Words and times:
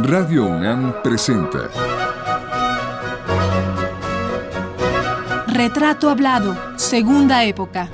Radio 0.00 0.46
UNAM 0.46 1.02
presenta. 1.02 1.68
Retrato 5.48 6.08
Hablado, 6.08 6.56
Segunda 6.76 7.42
Época. 7.42 7.88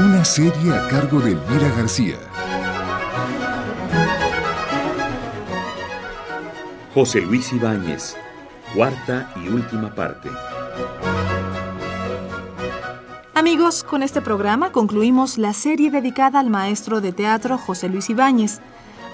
Una 0.00 0.24
serie 0.24 0.74
a 0.74 0.88
cargo 0.88 1.20
de 1.20 1.32
Elvira 1.32 1.68
García. 1.76 2.16
José 6.92 7.20
Luis 7.20 7.52
Ibáñez, 7.52 8.16
cuarta 8.74 9.32
y 9.36 9.48
última 9.48 9.94
parte. 9.94 10.28
Amigos, 13.40 13.84
con 13.84 14.02
este 14.02 14.20
programa 14.20 14.70
concluimos 14.70 15.38
la 15.38 15.54
serie 15.54 15.90
dedicada 15.90 16.40
al 16.40 16.50
maestro 16.50 17.00
de 17.00 17.12
teatro 17.12 17.56
José 17.56 17.88
Luis 17.88 18.10
Ibáñez. 18.10 18.60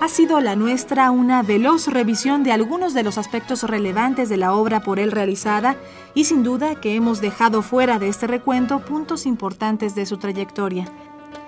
Ha 0.01 0.09
sido 0.09 0.41
la 0.41 0.57
nuestra 0.57 1.13
una 1.13 1.45
veloz 1.45 1.87
revisión 1.87 2.43
de 2.43 2.51
algunos 2.51 2.93
de 2.93 3.05
los 3.05 3.19
aspectos 3.19 3.63
relevantes 3.63 4.29
de 4.29 4.37
la 4.37 4.53
obra 4.53 4.81
por 4.81 4.99
él 4.99 5.13
realizada 5.13 5.77
y 6.13 6.25
sin 6.25 6.43
duda 6.43 6.75
que 6.81 6.97
hemos 6.97 7.21
dejado 7.21 7.63
fuera 7.63 8.01
de 8.01 8.09
este 8.09 8.27
recuento 8.27 8.81
puntos 8.81 9.27
importantes 9.27 9.95
de 9.95 10.07
su 10.07 10.17
trayectoria. 10.17 10.87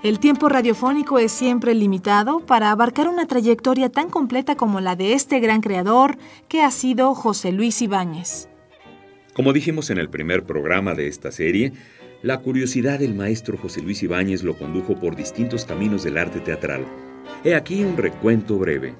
El 0.04 0.20
tiempo 0.20 0.48
radiofónico 0.48 1.18
es 1.18 1.32
siempre 1.32 1.74
limitado 1.74 2.38
para 2.38 2.70
abarcar 2.70 3.09
una 3.09 3.26
trayectoria 3.26 3.90
tan 3.90 4.09
completa 4.09 4.54
como 4.54 4.80
la 4.80 4.95
de 4.95 5.15
este 5.15 5.40
gran 5.40 5.62
creador 5.62 6.16
que 6.46 6.62
ha 6.62 6.70
sido 6.70 7.12
José 7.16 7.51
Luis 7.51 7.82
Ibáñez. 7.82 8.48
Como 9.34 9.52
dijimos 9.52 9.90
en 9.90 9.98
el 9.98 10.09
primer 10.09 10.45
programa 10.45 10.95
de 10.95 11.09
esta 11.09 11.32
serie, 11.32 11.73
la 12.22 12.38
curiosidad 12.38 12.98
del 12.98 13.14
maestro 13.14 13.56
José 13.56 13.80
Luis 13.80 14.02
Ibáñez 14.02 14.42
lo 14.42 14.59
condujo 14.59 14.96
por 14.96 15.14
distintos 15.14 15.64
caminos 15.64 16.02
del 16.02 16.18
arte 16.18 16.40
teatral. 16.40 16.84
He 17.45 17.54
aquí 17.54 17.84
un 17.84 17.96
recuento 17.96 18.59
breve. 18.59 18.95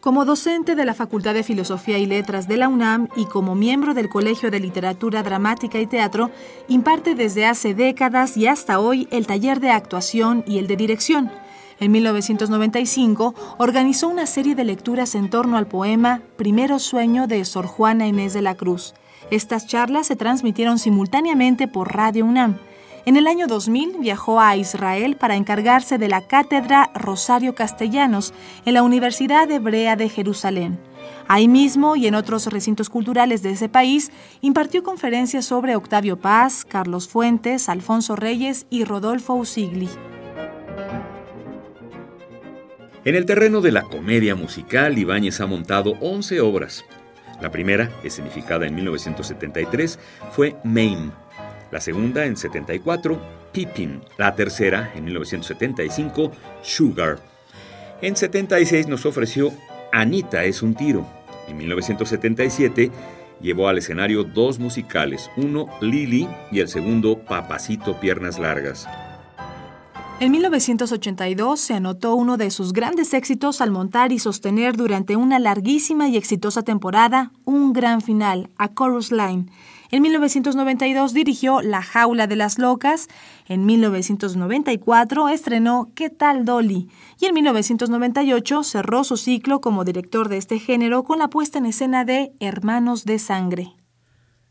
Como 0.00 0.24
docente 0.24 0.76
de 0.76 0.84
la 0.84 0.94
Facultad 0.94 1.34
de 1.34 1.42
Filosofía 1.42 1.98
y 1.98 2.06
Letras 2.06 2.46
de 2.46 2.56
la 2.56 2.68
UNAM 2.68 3.08
y 3.16 3.24
como 3.24 3.56
miembro 3.56 3.92
del 3.94 4.08
Colegio 4.08 4.52
de 4.52 4.60
Literatura 4.60 5.24
Dramática 5.24 5.80
y 5.80 5.86
Teatro, 5.86 6.30
imparte 6.68 7.16
desde 7.16 7.46
hace 7.46 7.74
décadas 7.74 8.36
y 8.36 8.46
hasta 8.46 8.78
hoy 8.78 9.08
el 9.10 9.26
taller 9.26 9.58
de 9.58 9.70
actuación 9.70 10.44
y 10.46 10.58
el 10.58 10.68
de 10.68 10.76
dirección. 10.76 11.32
En 11.80 11.90
1995 11.90 13.34
organizó 13.58 14.06
una 14.08 14.26
serie 14.26 14.54
de 14.54 14.64
lecturas 14.64 15.16
en 15.16 15.28
torno 15.28 15.56
al 15.56 15.66
poema 15.66 16.22
Primero 16.36 16.78
Sueño 16.78 17.26
de 17.26 17.44
Sor 17.44 17.66
Juana 17.66 18.06
Inés 18.06 18.32
de 18.32 18.42
la 18.42 18.54
Cruz. 18.54 18.94
Estas 19.30 19.66
charlas 19.66 20.06
se 20.06 20.14
transmitieron 20.14 20.78
simultáneamente 20.78 21.66
por 21.66 21.94
Radio 21.94 22.24
UNAM. 22.24 22.58
En 23.06 23.16
el 23.16 23.26
año 23.26 23.46
2000 23.46 23.98
viajó 24.00 24.40
a 24.40 24.56
Israel 24.56 25.16
para 25.16 25.36
encargarse 25.36 25.98
de 25.98 26.08
la 26.08 26.26
cátedra 26.26 26.90
Rosario 26.94 27.54
Castellanos 27.54 28.34
en 28.64 28.74
la 28.74 28.82
Universidad 28.82 29.50
Hebrea 29.50 29.96
de 29.96 30.08
Jerusalén. 30.08 30.78
Ahí 31.28 31.48
mismo 31.48 31.96
y 31.96 32.06
en 32.06 32.14
otros 32.14 32.46
recintos 32.46 32.88
culturales 32.88 33.42
de 33.42 33.50
ese 33.50 33.68
país 33.68 34.12
impartió 34.40 34.82
conferencias 34.82 35.44
sobre 35.44 35.76
Octavio 35.76 36.20
Paz, 36.20 36.64
Carlos 36.64 37.08
Fuentes, 37.08 37.68
Alfonso 37.68 38.16
Reyes 38.16 38.66
y 38.70 38.84
Rodolfo 38.84 39.34
Usigli. 39.34 39.88
En 43.04 43.14
el 43.14 43.24
terreno 43.24 43.60
de 43.60 43.70
la 43.70 43.82
comedia 43.82 44.34
musical, 44.34 44.98
Ibáñez 44.98 45.40
ha 45.40 45.46
montado 45.46 45.94
11 46.00 46.40
obras. 46.40 46.84
La 47.40 47.50
primera, 47.50 47.90
escenificada 48.02 48.66
en 48.66 48.74
1973, 48.74 49.98
fue 50.32 50.56
Mame. 50.64 51.10
La 51.70 51.80
segunda, 51.80 52.24
en 52.24 52.36
74, 52.36 53.20
Pippin. 53.52 54.02
La 54.16 54.34
tercera, 54.34 54.92
en 54.94 55.04
1975, 55.04 56.32
Sugar. 56.62 57.18
En 58.02 58.16
76 58.16 58.88
nos 58.88 59.06
ofreció 59.06 59.52
Anita 59.92 60.44
es 60.44 60.62
un 60.62 60.74
tiro. 60.74 61.06
En 61.48 61.56
1977 61.56 62.90
llevó 63.40 63.68
al 63.68 63.78
escenario 63.78 64.24
dos 64.24 64.58
musicales, 64.58 65.30
uno 65.36 65.68
Lily 65.80 66.28
y 66.50 66.60
el 66.60 66.68
segundo 66.68 67.18
Papacito 67.18 67.98
Piernas 68.00 68.38
Largas. 68.38 68.86
En 70.18 70.32
1982 70.32 71.60
se 71.60 71.74
anotó 71.74 72.14
uno 72.14 72.38
de 72.38 72.50
sus 72.50 72.72
grandes 72.72 73.12
éxitos 73.12 73.60
al 73.60 73.70
montar 73.70 74.12
y 74.12 74.18
sostener 74.18 74.74
durante 74.74 75.14
una 75.14 75.38
larguísima 75.38 76.08
y 76.08 76.16
exitosa 76.16 76.62
temporada 76.62 77.32
un 77.44 77.74
gran 77.74 78.00
final, 78.00 78.48
a 78.56 78.72
Chorus 78.72 79.12
Line. 79.12 79.44
En 79.90 80.00
1992 80.00 81.12
dirigió 81.12 81.60
La 81.60 81.82
Jaula 81.82 82.26
de 82.26 82.36
las 82.36 82.58
Locas, 82.58 83.08
en 83.46 83.66
1994 83.66 85.28
estrenó 85.28 85.90
¿Qué 85.94 86.08
tal 86.08 86.46
Dolly? 86.46 86.88
y 87.20 87.26
en 87.26 87.34
1998 87.34 88.62
cerró 88.62 89.04
su 89.04 89.18
ciclo 89.18 89.60
como 89.60 89.84
director 89.84 90.30
de 90.30 90.38
este 90.38 90.58
género 90.58 91.04
con 91.04 91.18
la 91.18 91.28
puesta 91.28 91.58
en 91.58 91.66
escena 91.66 92.06
de 92.06 92.32
Hermanos 92.40 93.04
de 93.04 93.18
Sangre. 93.18 93.74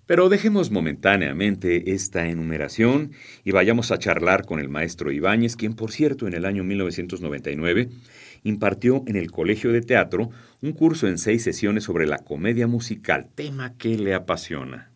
Pero 0.05 0.29
dejemos 0.29 0.69
momentáneamente 0.69 1.93
esta 1.93 2.27
enumeración 2.27 3.11
y 3.43 3.51
vayamos 3.51 3.91
a 3.91 3.97
charlar 3.97 4.45
con 4.45 4.59
el 4.59 4.69
maestro 4.69 5.11
Ibáñez, 5.11 5.55
quien 5.55 5.73
por 5.73 5.91
cierto 5.91 6.27
en 6.27 6.35
el 6.35 6.45
año 6.45 6.63
1999 6.63 7.89
impartió 8.43 9.03
en 9.07 9.16
el 9.16 9.31
Colegio 9.31 9.71
de 9.71 9.81
Teatro 9.81 10.29
un 10.61 10.73
curso 10.73 11.07
en 11.07 11.17
seis 11.17 11.43
sesiones 11.43 11.85
sobre 11.85 12.05
la 12.05 12.19
comedia 12.19 12.67
musical, 12.67 13.29
tema 13.33 13.75
que 13.77 13.97
le 13.97 14.13
apasiona. 14.13 14.91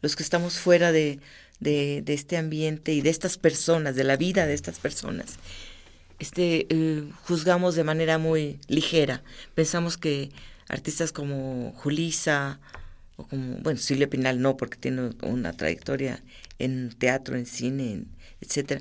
Los 0.00 0.14
que 0.14 0.22
estamos 0.22 0.60
fuera 0.60 0.92
de, 0.92 1.18
de, 1.58 2.04
este 2.06 2.36
ambiente 2.36 2.92
y 2.92 3.00
de 3.00 3.10
estas 3.10 3.38
personas, 3.38 3.96
de 3.96 4.04
la 4.04 4.16
vida 4.16 4.46
de 4.46 4.54
estas 4.54 4.78
personas, 4.78 5.38
este, 6.20 6.66
eh, 6.70 7.04
juzgamos 7.24 7.74
de 7.74 7.82
manera 7.82 8.18
muy 8.18 8.60
ligera. 8.68 9.24
Pensamos 9.56 9.96
que 9.96 10.30
artistas 10.68 11.10
como 11.10 11.72
Julisa, 11.76 12.60
o 13.16 13.26
como, 13.26 13.56
bueno, 13.58 13.78
Silvia 13.78 14.08
Pinal 14.08 14.40
no, 14.40 14.56
porque 14.56 14.78
tiene 14.78 15.10
una 15.22 15.52
trayectoria 15.52 16.22
en 16.58 16.90
teatro, 16.90 17.36
en 17.36 17.46
cine, 17.46 17.92
en, 17.92 18.08
etcétera. 18.40 18.80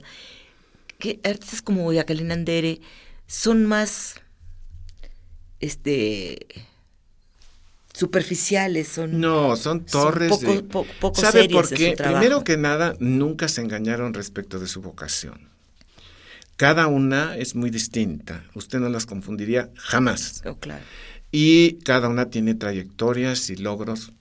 Que 0.99 1.19
artistas 1.23 1.61
como 1.61 1.91
Jacqueline 1.91 2.31
Andere 2.31 2.79
son 3.27 3.65
más 3.65 4.15
este 5.59 6.47
superficiales, 7.93 8.87
son 8.87 9.19
No, 9.19 9.55
son 9.55 9.85
torres 9.85 10.29
poco, 10.29 10.45
de 10.45 10.63
poco 10.63 11.21
¿Sabe 11.21 11.49
por 11.49 11.69
qué? 11.69 11.95
Primero 11.97 12.43
que 12.43 12.57
nada, 12.57 12.95
nunca 12.99 13.47
se 13.47 13.61
engañaron 13.61 14.13
respecto 14.13 14.59
de 14.59 14.67
su 14.67 14.81
vocación. 14.81 15.49
Cada 16.55 16.87
una 16.87 17.35
es 17.37 17.55
muy 17.55 17.69
distinta. 17.69 18.43
Usted 18.53 18.79
no 18.79 18.89
las 18.89 19.05
confundiría 19.05 19.71
jamás. 19.75 20.41
Oh, 20.45 20.55
claro. 20.55 20.83
Y 21.31 21.79
cada 21.83 22.07
una 22.07 22.29
tiene 22.29 22.55
trayectorias 22.55 23.49
y 23.49 23.55
logros 23.55 24.13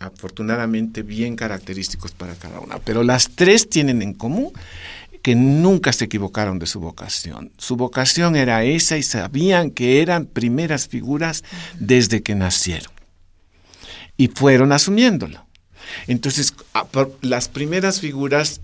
afortunadamente 0.00 1.02
bien 1.02 1.36
característicos 1.36 2.12
para 2.12 2.34
cada 2.34 2.60
una. 2.60 2.78
Pero 2.78 3.02
las 3.02 3.30
tres 3.30 3.68
tienen 3.68 4.02
en 4.02 4.14
común 4.14 4.52
que 5.22 5.34
nunca 5.34 5.92
se 5.92 6.04
equivocaron 6.04 6.58
de 6.58 6.66
su 6.66 6.78
vocación. 6.80 7.50
Su 7.58 7.76
vocación 7.76 8.36
era 8.36 8.62
esa 8.64 8.96
y 8.96 9.02
sabían 9.02 9.70
que 9.70 10.00
eran 10.00 10.26
primeras 10.26 10.86
figuras 10.88 11.42
desde 11.78 12.22
que 12.22 12.34
nacieron. 12.34 12.92
Y 14.16 14.28
fueron 14.28 14.72
asumiéndolo. 14.72 15.44
Entonces, 16.06 16.54
a- 16.74 16.84
por- 16.86 17.16
las 17.22 17.48
primeras 17.48 18.00
figuras, 18.00 18.60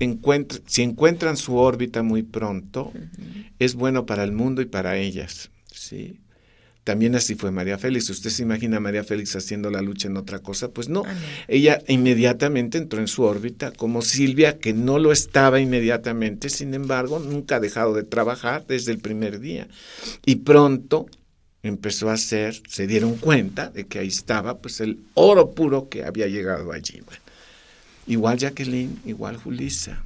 si 0.66 0.83
encuentran 0.83 1.37
su 1.37 1.56
órbita 1.56 2.03
muy 2.03 2.22
pronto, 2.22 2.93
es 3.59 3.75
bueno 3.75 4.05
para 4.06 4.25
el 4.25 4.33
mundo 4.33 4.62
y 4.62 4.66
para 4.66 4.97
ellas. 4.97 5.51
¿sí? 5.72 6.21
También 6.84 7.17
así 7.17 7.34
fue 7.34 7.50
María 7.50 7.78
Félix. 7.78 8.11
¿Usted 8.11 8.28
se 8.28 8.43
imagina 8.43 8.77
a 8.77 8.81
María 8.81 9.05
Félix 9.05 9.34
haciendo 9.34 9.71
la 9.71 9.81
lucha 9.81 10.09
en 10.09 10.19
otra 10.19 10.41
cosa? 10.41 10.69
Pues 10.69 10.91
no. 10.91 11.03
Ella 11.49 11.83
inmediatamente 11.89 12.77
entró 12.77 13.00
en 13.00 13.09
su 13.09 13.22
órbita, 13.22 13.72
como 13.72 14.03
Silvia, 14.03 14.59
que 14.59 14.75
no 14.75 14.99
lo 14.99 15.11
estaba 15.11 15.61
inmediatamente, 15.61 16.50
sin 16.50 16.75
embargo, 16.75 17.19
nunca 17.19 17.56
ha 17.56 17.61
dejado 17.61 17.95
de 17.95 18.05
trabajar 18.05 18.67
desde 18.67 18.93
el 18.93 18.99
primer 18.99 19.41
día. 19.41 19.67
Y 20.27 20.36
pronto 20.36 21.07
empezó 21.63 22.10
a 22.10 22.15
hacer, 22.15 22.60
se 22.69 22.86
dieron 22.86 23.16
cuenta 23.16 23.71
de 23.71 23.86
que 23.86 23.98
ahí 23.98 24.09
estaba 24.09 24.59
pues 24.59 24.83
el 24.83 25.01
oro 25.15 25.53
puro 25.53 25.89
que 25.89 26.04
había 26.04 26.27
llegado 26.27 26.71
allí. 26.71 27.01
Bueno, 27.01 27.22
igual 28.07 28.36
Jacqueline, 28.36 29.01
igual 29.07 29.39
Julisa. 29.39 30.03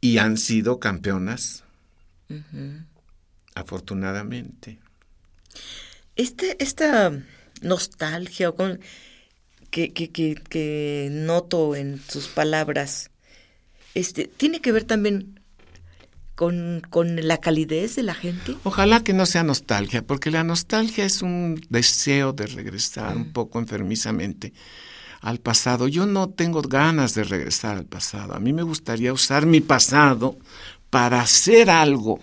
Y 0.00 0.18
han 0.18 0.36
sido 0.36 0.80
campeonas. 0.80 1.62
Afortunadamente. 3.54 4.78
Este, 6.16 6.62
esta 6.62 7.12
nostalgia 7.62 8.52
con- 8.52 8.80
que, 9.70 9.92
que, 9.92 10.10
que, 10.10 10.34
que 10.34 11.08
noto 11.12 11.76
en 11.76 12.00
sus 12.08 12.26
palabras, 12.28 13.10
este, 13.94 14.24
tiene 14.26 14.60
que 14.60 14.72
ver 14.72 14.84
también 14.84 15.40
con, 16.34 16.82
con 16.90 17.26
la 17.28 17.36
calidez 17.38 17.96
de 17.96 18.02
la 18.02 18.14
gente. 18.14 18.56
Ojalá 18.64 19.04
que 19.04 19.12
no 19.12 19.26
sea 19.26 19.42
nostalgia, 19.44 20.02
porque 20.02 20.30
la 20.30 20.42
nostalgia 20.42 21.04
es 21.04 21.22
un 21.22 21.60
deseo 21.68 22.32
de 22.32 22.46
regresar 22.46 23.16
un 23.16 23.32
poco 23.32 23.60
enfermizamente 23.60 24.52
al 25.20 25.38
pasado. 25.38 25.86
Yo 25.86 26.06
no 26.06 26.30
tengo 26.30 26.62
ganas 26.62 27.14
de 27.14 27.24
regresar 27.24 27.76
al 27.76 27.84
pasado. 27.84 28.34
A 28.34 28.40
mí 28.40 28.52
me 28.52 28.62
gustaría 28.62 29.12
usar 29.12 29.44
mi 29.46 29.60
pasado 29.60 30.36
para 30.88 31.20
hacer 31.20 31.70
algo 31.70 32.20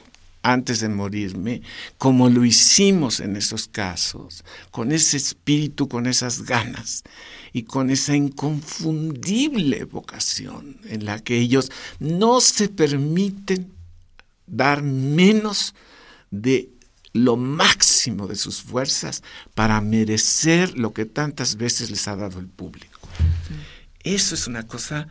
antes 0.52 0.80
de 0.80 0.90
morirme, 0.90 1.62
como 1.98 2.30
lo 2.30 2.46
hicimos 2.46 3.20
en 3.20 3.36
esos 3.36 3.68
casos, 3.68 4.46
con 4.72 4.92
ese 4.92 5.18
espíritu, 5.18 5.90
con 5.90 6.08
esas 6.08 6.44
ganas 6.44 7.04
y 7.52 7.64
con 7.64 7.90
esa 7.90 8.16
inconfundible 8.16 9.84
vocación 9.84 10.80
en 10.86 11.06
la 11.06 11.20
que 11.20 11.38
ellos 11.38 11.72
no 12.00 12.40
se 12.40 12.70
permiten 12.70 13.74
dar 14.46 14.84
menos 14.84 15.76
de 16.32 16.70
lo 17.12 17.36
máximo 17.36 18.28
de 18.28 18.36
sus 18.36 18.62
fuerzas 18.62 19.24
para 19.54 19.82
merecer 19.82 20.78
lo 20.78 20.94
que 20.94 21.06
tantas 21.06 21.58
veces 21.58 21.92
les 21.92 22.08
ha 22.08 22.16
dado 22.16 22.40
el 22.40 22.48
público. 22.48 23.00
Eso 24.04 24.36
es 24.36 24.48
una 24.48 24.64
cosa 24.64 25.10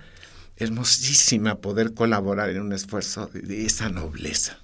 hermosísima, 0.56 1.56
poder 1.56 1.92
colaborar 1.92 2.50
en 2.50 2.62
un 2.62 2.72
esfuerzo 2.72 3.26
de 3.26 3.66
esa 3.66 3.90
nobleza. 3.90 4.58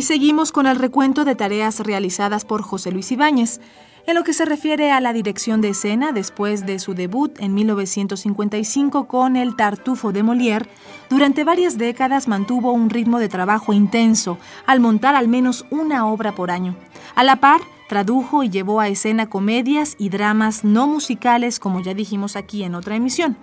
Y 0.00 0.02
seguimos 0.02 0.50
con 0.50 0.66
el 0.66 0.76
recuento 0.76 1.26
de 1.26 1.34
tareas 1.34 1.80
realizadas 1.80 2.46
por 2.46 2.62
José 2.62 2.90
Luis 2.90 3.12
Ibáñez. 3.12 3.60
En 4.06 4.14
lo 4.14 4.24
que 4.24 4.32
se 4.32 4.46
refiere 4.46 4.92
a 4.92 5.00
la 5.02 5.12
dirección 5.12 5.60
de 5.60 5.68
escena, 5.68 6.12
después 6.12 6.64
de 6.64 6.78
su 6.78 6.94
debut 6.94 7.38
en 7.38 7.52
1955 7.52 9.06
con 9.06 9.36
El 9.36 9.56
Tartufo 9.56 10.10
de 10.10 10.22
Molière, 10.22 10.68
durante 11.10 11.44
varias 11.44 11.76
décadas 11.76 12.28
mantuvo 12.28 12.72
un 12.72 12.88
ritmo 12.88 13.18
de 13.18 13.28
trabajo 13.28 13.74
intenso, 13.74 14.38
al 14.64 14.80
montar 14.80 15.14
al 15.16 15.28
menos 15.28 15.66
una 15.68 16.06
obra 16.06 16.34
por 16.34 16.50
año. 16.50 16.76
A 17.14 17.22
la 17.22 17.36
par, 17.36 17.60
tradujo 17.86 18.42
y 18.42 18.48
llevó 18.48 18.80
a 18.80 18.88
escena 18.88 19.28
comedias 19.28 19.96
y 19.98 20.08
dramas 20.08 20.64
no 20.64 20.86
musicales, 20.86 21.60
como 21.60 21.82
ya 21.82 21.92
dijimos 21.92 22.36
aquí 22.36 22.62
en 22.62 22.74
otra 22.74 22.96
emisión. 22.96 23.36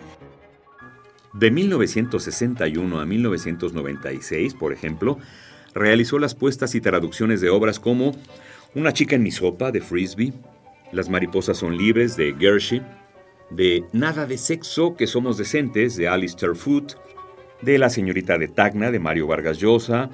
De 1.34 1.52
1961 1.52 3.00
a 3.00 3.06
1996, 3.06 4.56
por 4.56 4.74
ejemplo, 4.74 5.20
realizó 5.78 6.20
las 6.20 6.36
puestas 6.36 6.76
y 6.76 6.82
traducciones 6.82 7.42
de 7.42 7.50
obras 7.50 7.80
como 7.80 8.12
Una 8.76 8.94
chica 8.94 9.16
en 9.16 9.24
mi 9.24 9.32
sopa 9.32 9.72
de 9.72 9.82
Frisbee, 9.82 10.34
Las 10.92 11.10
mariposas 11.10 11.58
son 11.58 11.78
libres 11.78 12.18
de 12.18 12.36
Gershie, 12.38 12.82
de 13.50 13.86
Nada 13.94 14.26
de 14.26 14.38
sexo, 14.38 14.96
que 14.96 15.08
somos 15.08 15.38
decentes 15.38 15.96
de 15.96 16.08
Alistair 16.08 16.56
Foote, 16.56 16.96
de 17.62 17.78
La 17.78 17.90
señorita 17.90 18.38
de 18.38 18.48
Tacna 18.48 18.92
de 18.92 19.00
Mario 19.00 19.28
Vargas 19.28 19.60
Llosa, 19.60 20.10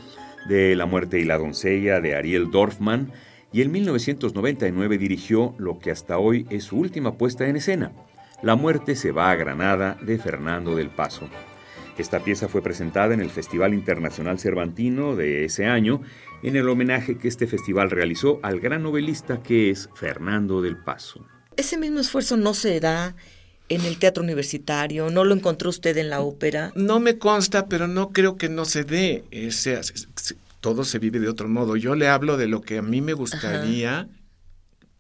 de 0.48 0.76
La 0.76 0.86
muerte 0.86 1.20
y 1.20 1.26
la 1.26 1.38
doncella 1.38 2.00
de 2.00 2.16
Ariel 2.16 2.52
Dorfman, 2.52 3.12
y 3.52 3.62
en 3.62 3.72
1999 3.72 4.98
dirigió 4.98 5.54
lo 5.58 5.80
que 5.80 5.92
hasta 5.92 6.18
hoy 6.18 6.48
es 6.50 6.66
su 6.66 6.78
última 6.78 7.18
puesta 7.18 7.48
en 7.48 7.56
escena, 7.56 7.92
La 8.42 8.56
muerte 8.56 8.96
se 8.96 9.12
va 9.12 9.32
a 9.32 9.36
Granada 9.36 9.98
de 10.02 10.18
Fernando 10.18 10.76
del 10.76 10.90
Paso. 10.90 11.30
Esta 11.98 12.24
pieza 12.24 12.48
fue 12.48 12.64
presentada 12.64 13.14
en 13.14 13.22
el 13.22 13.30
Festival 13.30 13.74
Internacional 13.74 14.40
Cervantino 14.40 15.16
de 15.16 15.46
ese 15.46 15.66
año, 15.66 16.02
en 16.42 16.56
el 16.56 16.68
homenaje 16.68 17.18
que 17.18 17.28
este 17.28 17.46
festival 17.46 17.92
realizó 17.92 18.40
al 18.42 18.60
gran 18.60 18.82
novelista 18.82 19.44
que 19.44 19.70
es 19.70 19.90
Fernando 19.94 20.62
del 20.62 20.78
Paso. 20.78 21.26
Ese 21.56 21.78
mismo 21.78 22.00
esfuerzo 22.00 22.36
no 22.36 22.56
se 22.56 22.80
da 22.80 23.16
en 23.70 23.82
el 23.82 24.00
teatro 24.00 24.24
universitario, 24.24 25.12
no 25.12 25.24
lo 25.24 25.36
encontró 25.36 25.70
usted 25.70 25.96
en 25.98 26.10
la 26.10 26.22
ópera. 26.22 26.72
No 26.76 27.00
me 27.00 27.20
consta, 27.20 27.68
pero 27.68 27.88
no 27.88 28.10
creo 28.10 28.38
que 28.38 28.50
no 28.50 28.66
se 28.66 28.84
dé. 28.84 29.24
Ese, 29.30 29.80
todo 30.60 30.86
se 30.86 30.98
vive 30.98 31.20
de 31.20 31.30
otro 31.30 31.48
modo. 31.48 31.76
Yo 31.76 31.94
le 31.94 32.08
hablo 32.08 32.38
de 32.38 32.48
lo 32.48 32.62
que 32.62 32.80
a 32.80 32.82
mí 32.82 33.02
me 33.02 33.14
gustaría 33.14 34.10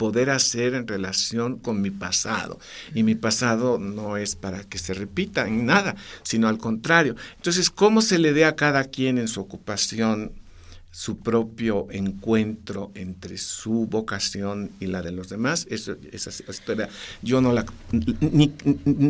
poder 0.03 0.31
hacer 0.31 0.73
en 0.73 0.85
relación 0.85 1.57
con 1.57 1.81
mi 1.81 1.89
pasado. 1.89 2.59
Y 2.93 3.03
mi 3.03 3.15
pasado 3.15 3.79
no 3.79 4.17
es 4.17 4.35
para 4.35 4.65
que 4.65 4.77
se 4.77 4.93
repita 4.93 5.47
en 5.47 5.65
nada, 5.65 5.95
sino 6.23 6.49
al 6.49 6.57
contrario. 6.57 7.15
Entonces, 7.37 7.69
¿cómo 7.69 8.01
se 8.01 8.19
le 8.19 8.33
dé 8.33 8.43
a 8.43 8.57
cada 8.57 8.83
quien 8.83 9.17
en 9.17 9.29
su 9.29 9.39
ocupación 9.39 10.33
su 10.93 11.17
propio 11.17 11.87
encuentro 11.89 12.91
entre 12.93 13.39
su 13.39 13.87
vocación 13.87 14.69
y 14.79 14.85
la 14.85 15.01
de 15.01 15.11
los 15.11 15.27
demás, 15.27 15.65
eso, 15.71 15.97
esa 16.11 16.29
historia 16.29 16.87
yo 17.23 17.41
no 17.41 17.51
la 17.51 17.65
ni, 17.91 18.49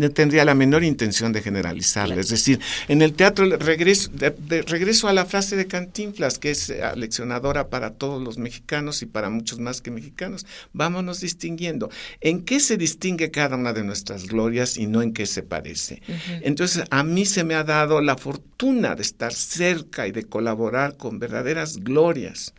tendría 0.10 0.46
la 0.46 0.56
menor 0.56 0.86
intención 0.86 1.34
de 1.34 1.42
generalizarla. 1.42 2.16
Es 2.16 2.30
decir, 2.30 2.62
en 2.88 3.02
el 3.02 3.12
teatro 3.12 3.58
regreso, 3.58 4.10
de, 4.14 4.62
regreso 4.62 5.10
a 5.10 5.14
la 5.14 5.26
frase 5.26 5.58
de 5.58 5.68
Cantinflas, 5.68 6.40
que 6.40 6.52
es 6.52 6.70
eh, 6.70 6.82
leccionadora 6.96 7.70
para 7.70 7.92
todos 7.92 8.24
los 8.24 8.38
mexicanos 8.38 9.02
y 9.02 9.06
para 9.06 9.30
muchos 9.30 9.60
más 9.60 9.82
que 9.82 9.92
mexicanos, 9.92 10.46
vámonos 10.72 11.20
distinguiendo. 11.20 11.90
¿En 12.22 12.46
qué 12.46 12.62
se 12.62 12.78
distingue 12.78 13.30
cada 13.30 13.58
una 13.58 13.74
de 13.74 13.84
nuestras 13.84 14.28
glorias 14.28 14.78
y 14.78 14.88
no 14.88 15.02
en 15.02 15.12
qué 15.12 15.26
se 15.26 15.44
parece? 15.44 16.02
Entonces, 16.44 16.86
a 16.92 17.04
mí 17.04 17.26
se 17.26 17.44
me 17.44 17.56
ha 17.56 17.66
dado 17.66 18.00
la 18.00 18.16
fortuna 18.16 18.96
de 18.96 19.02
estar 19.02 19.34
cerca 19.34 20.08
y 20.08 20.14
de 20.14 20.24
colaborar 20.24 20.96
con 20.96 21.20
verdaderas 21.20 21.73
glorias, 21.78 22.54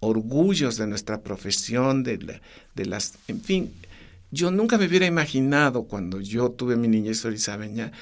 orgullos 0.00 0.76
de 0.76 0.86
nuestra 0.86 1.22
profesión, 1.22 2.02
de, 2.02 2.40
de 2.74 2.86
las, 2.86 3.18
en 3.28 3.40
fin, 3.40 3.72
yo 4.32 4.50
nunca 4.50 4.78
me 4.78 4.86
hubiera 4.86 5.06
imaginado 5.06 5.84
cuando 5.84 6.20
yo 6.20 6.50
tuve 6.50 6.76
mi 6.76 6.88
niñez 6.88 7.24
orizabeña 7.24 7.92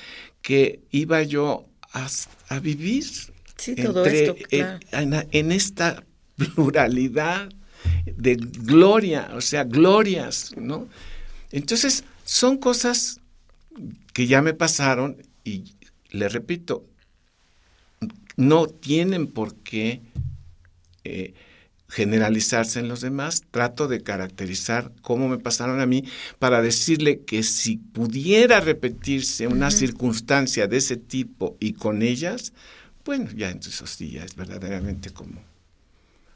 que 0.43 0.81
iba 0.91 1.23
yo 1.23 1.67
a, 1.93 2.09
vivir 2.61 3.05
en, 3.67 5.53
esta 5.53 6.05
pluralidad 6.37 7.49
de 8.05 8.37
gloria, 8.37 9.31
o 9.35 9.41
sea, 9.41 9.65
glorias, 9.65 10.53
¿no? 10.57 10.89
Entonces, 11.51 12.05
son 12.25 12.59
cosas 12.59 13.21
que 14.13 14.27
ya 14.27 14.41
me 14.41 14.55
pasaron 14.55 15.17
y 15.45 15.75
le 16.11 16.29
repito, 16.29 16.85
no 18.41 18.67
tienen 18.67 19.27
por 19.27 19.55
qué 19.57 20.01
eh, 21.05 21.35
generalizarse 21.89 22.81
en 22.81 22.89
los 22.89 23.03
demás. 23.03 23.43
Trato 23.51 23.87
de 23.87 24.03
caracterizar 24.03 24.93
cómo 25.03 25.29
me 25.29 25.39
pasaron 25.39 25.81
a 25.81 25.87
mí 25.87 26.05
para 26.39 26.63
decirle 26.63 27.21
que 27.21 27.43
si 27.43 27.77
pudiera 27.77 28.61
repetirse 28.61 29.47
una 29.47 29.71
circunstancia 29.71 30.67
de 30.67 30.79
ese 30.79 30.97
tipo 30.97 31.57
y 31.61 31.75
con 31.75 32.01
ellas, 32.03 32.55
bueno, 33.05 33.31
ya 33.35 33.51
entonces 33.51 33.91
sí, 33.91 34.13
ya 34.13 34.25
es 34.25 34.35
verdaderamente 34.37 35.11
como 35.11 35.43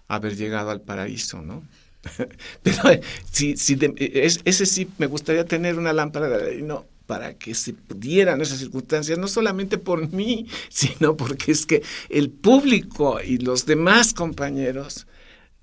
haber 0.06 0.36
llegado 0.36 0.70
al 0.70 0.82
paraíso, 0.82 1.40
¿no? 1.40 1.66
Pero 2.62 2.90
eh, 2.90 3.00
si, 3.30 3.56
si 3.56 3.78
ese 3.96 4.66
sí 4.66 4.88
me 4.98 5.06
gustaría 5.06 5.46
tener 5.46 5.78
una 5.78 5.94
lámpara 5.94 6.28
de 6.28 6.60
no 6.60 6.84
para 7.06 7.34
que 7.34 7.54
se 7.54 7.72
pudieran 7.72 8.40
esas 8.40 8.58
circunstancias, 8.58 9.18
no 9.18 9.28
solamente 9.28 9.78
por 9.78 10.10
mí, 10.12 10.46
sino 10.68 11.16
porque 11.16 11.52
es 11.52 11.66
que 11.66 11.82
el 12.08 12.30
público 12.30 13.20
y 13.20 13.38
los 13.38 13.66
demás 13.66 14.14
compañeros 14.14 15.06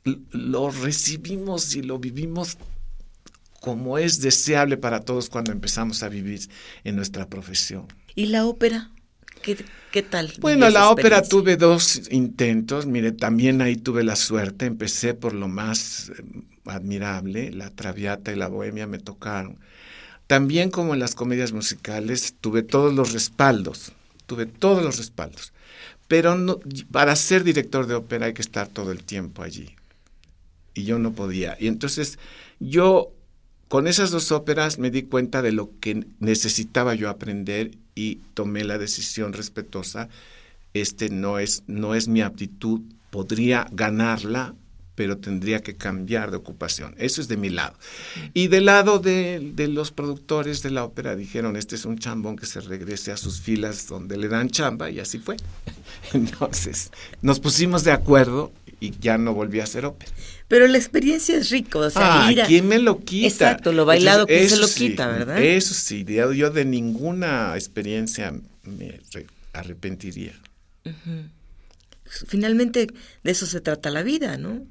lo 0.03 0.71
recibimos 0.71 1.75
y 1.75 1.83
lo 1.83 1.99
vivimos 1.99 2.57
como 3.59 3.99
es 3.99 4.19
deseable 4.21 4.77
para 4.77 5.01
todos 5.01 5.29
cuando 5.29 5.51
empezamos 5.51 6.01
a 6.01 6.09
vivir 6.09 6.49
en 6.83 6.95
nuestra 6.95 7.29
profesión. 7.29 7.87
¿Y 8.15 8.25
la 8.27 8.45
ópera? 8.45 8.89
¿Qué, 9.41 10.03
tal? 10.03 10.33
Bueno, 10.39 10.69
la 10.69 10.89
ópera 10.89 11.21
tuve 11.21 11.57
dos 11.57 12.01
intentos. 12.11 12.85
Mire, 12.85 13.11
también 13.11 13.61
ahí 13.61 13.75
tuve 13.75 14.03
la 14.03 14.15
suerte. 14.15 14.65
Empecé 14.65 15.13
por 15.13 15.33
lo 15.33 15.47
más 15.47 16.09
eh, 16.09 16.23
admirable. 16.65 17.51
La 17.51 17.71
Traviata 17.71 18.31
y 18.31 18.35
la 18.35 18.47
Bohemia 18.47 18.87
me 18.87 18.99
tocaron. 18.99 19.59
También 20.31 20.71
como 20.71 20.93
en 20.93 21.01
las 21.01 21.13
comedias 21.13 21.51
musicales, 21.51 22.35
tuve 22.39 22.63
todos 22.63 22.93
los 22.93 23.11
respaldos, 23.11 23.91
tuve 24.27 24.45
todos 24.45 24.81
los 24.81 24.97
respaldos. 24.97 25.51
Pero 26.07 26.61
para 26.89 27.17
ser 27.17 27.43
director 27.43 27.85
de 27.85 27.95
ópera 27.95 28.27
hay 28.27 28.33
que 28.33 28.41
estar 28.41 28.69
todo 28.69 28.93
el 28.93 29.03
tiempo 29.03 29.43
allí. 29.43 29.75
Y 30.73 30.85
yo 30.85 30.99
no 30.99 31.11
podía. 31.11 31.57
Y 31.59 31.67
entonces 31.67 32.17
yo 32.61 33.11
con 33.67 33.87
esas 33.87 34.09
dos 34.09 34.31
óperas 34.31 34.79
me 34.79 34.89
di 34.89 35.03
cuenta 35.03 35.41
de 35.41 35.51
lo 35.51 35.69
que 35.81 36.05
necesitaba 36.21 36.95
yo 36.95 37.09
aprender 37.09 37.71
y 37.93 38.19
tomé 38.33 38.63
la 38.63 38.77
decisión 38.77 39.33
respetuosa. 39.33 40.07
Este 40.73 41.09
no 41.09 41.39
es, 41.39 41.63
no 41.67 41.93
es 41.93 42.07
mi 42.07 42.21
aptitud, 42.21 42.79
podría 43.09 43.67
ganarla, 43.73 44.55
pero 45.01 45.17
tendría 45.17 45.63
que 45.63 45.73
cambiar 45.73 46.29
de 46.29 46.37
ocupación. 46.37 46.93
Eso 46.99 47.21
es 47.21 47.27
de 47.27 47.35
mi 47.35 47.49
lado. 47.49 47.73
Y 48.35 48.49
del 48.49 48.65
lado 48.65 48.99
de, 48.99 49.51
los 49.67 49.89
productores 49.89 50.61
de 50.61 50.69
la 50.69 50.83
ópera 50.83 51.15
dijeron, 51.15 51.55
este 51.55 51.73
es 51.73 51.85
un 51.85 51.97
chambón 51.97 52.35
que 52.35 52.45
se 52.45 52.61
regrese 52.61 53.11
a 53.11 53.17
sus 53.17 53.41
filas 53.41 53.87
donde 53.87 54.15
le 54.15 54.27
dan 54.27 54.51
chamba 54.51 54.91
y 54.91 54.99
así 54.99 55.17
fue. 55.17 55.37
Entonces, 56.13 56.91
nos 57.23 57.39
pusimos 57.39 57.83
de 57.83 57.93
acuerdo 57.93 58.53
y 58.79 58.93
ya 58.99 59.17
no 59.17 59.33
volví 59.33 59.59
a 59.59 59.63
hacer 59.63 59.85
ópera. 59.85 60.11
Pero 60.47 60.67
la 60.67 60.77
experiencia 60.77 61.35
es 61.35 61.49
rico, 61.49 61.79
o 61.79 61.89
sea, 61.89 62.27
ah, 62.27 62.33
¿quién 62.45 62.67
me 62.67 62.77
lo 62.77 62.99
quita? 62.99 63.27
Exacto, 63.27 63.71
lo 63.71 63.85
bailado, 63.85 64.27
que 64.27 64.47
se 64.47 64.57
lo 64.57 64.67
quita, 64.67 65.07
verdad? 65.07 65.41
Eso 65.41 65.73
sí, 65.73 66.05
yo 66.05 66.51
de 66.51 66.65
ninguna 66.65 67.55
experiencia 67.55 68.35
me 68.65 68.99
arrepentiría. 69.53 70.39
Finalmente 72.05 72.85
de 73.23 73.31
eso 73.31 73.47
se 73.47 73.61
trata 73.61 73.89
la 73.89 74.03
vida, 74.03 74.37
¿no? 74.37 74.61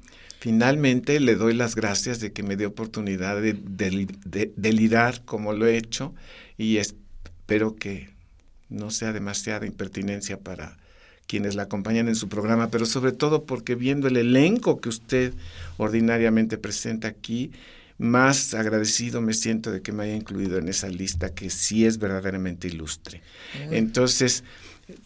Finalmente 0.41 1.19
le 1.19 1.35
doy 1.35 1.53
las 1.53 1.75
gracias 1.75 2.19
de 2.19 2.33
que 2.33 2.41
me 2.41 2.55
dé 2.55 2.65
oportunidad 2.65 3.39
de, 3.39 3.53
de, 3.53 5.21
como 5.23 5.53
lo 5.53 5.67
he 5.67 5.77
hecho 5.77 6.15
y 6.57 6.79
pero 7.45 7.75
que 7.75 8.09
no 8.67 8.89
sea 8.89 9.13
demasiada 9.13 9.67
impertinencia 9.67 10.39
para 10.39 10.79
quienes 11.27 11.53
la 11.53 11.63
acompañan 11.63 12.07
en 12.07 12.15
su 12.15 12.27
programa, 12.27 12.71
pero 12.71 12.87
sobre 12.87 13.11
todo 13.11 13.43
porque 13.43 13.75
viendo 13.75 14.07
el 14.07 14.17
elenco 14.17 14.81
que 14.81 14.89
usted 14.89 15.35
ordinariamente 15.77 16.57
presenta 16.57 17.07
aquí, 17.07 17.51
más 17.99 18.55
agradecido 18.55 19.21
me 19.21 19.35
siento 19.35 19.71
de 19.71 19.83
que 19.83 19.91
me 19.91 20.05
haya 20.05 20.15
incluido 20.15 20.57
en 20.57 20.69
esa 20.69 20.89
lista 20.89 21.35
que 21.35 21.51
sí 21.51 21.85
es 21.85 21.99
verdaderamente 21.99 22.67
ilustre. 22.67 23.21
Entonces, 23.69 24.43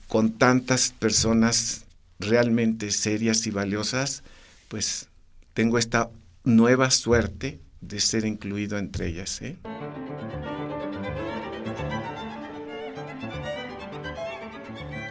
con 0.08 0.32
tantas 0.32 0.94
personas 0.94 1.84
realmente 2.20 2.90
serias 2.92 3.46
y 3.48 3.52
valiosas, 3.52 4.24
pues 4.70 5.10
tengo 5.56 5.78
esta 5.78 6.10
nueva 6.44 6.92
suerte 6.92 7.62
de 7.80 8.00
ser 8.02 8.26
incluido 8.26 8.78
entre 8.78 9.08
ellas. 9.08 9.42
¿eh? 9.42 9.58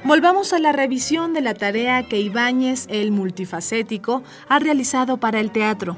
Volvamos 0.05 0.53
a 0.53 0.59
la 0.59 0.73
revisión 0.73 1.33
de 1.33 1.41
la 1.41 1.55
tarea 1.55 2.07
que 2.07 2.21
Ibáñez, 2.21 2.87
el 2.91 3.11
multifacético, 3.11 4.23
ha 4.47 4.59
realizado 4.59 5.17
para 5.17 5.41
el 5.41 5.51
teatro. 5.51 5.97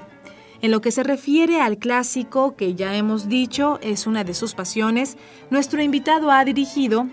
En 0.63 0.71
lo 0.71 0.81
que 0.81 0.93
se 0.93 1.03
refiere 1.03 1.61
al 1.61 1.79
clásico, 1.79 2.55
que 2.55 2.77
ya 2.77 2.97
hemos 2.97 3.29
dicho 3.29 3.81
es 3.83 4.07
una 4.07 4.23
de 4.23 4.33
sus 4.33 4.55
pasiones, 4.55 5.17
nuestro 5.51 5.83
invitado 5.83 6.31
ha 6.31 6.45
dirigido 6.45 7.09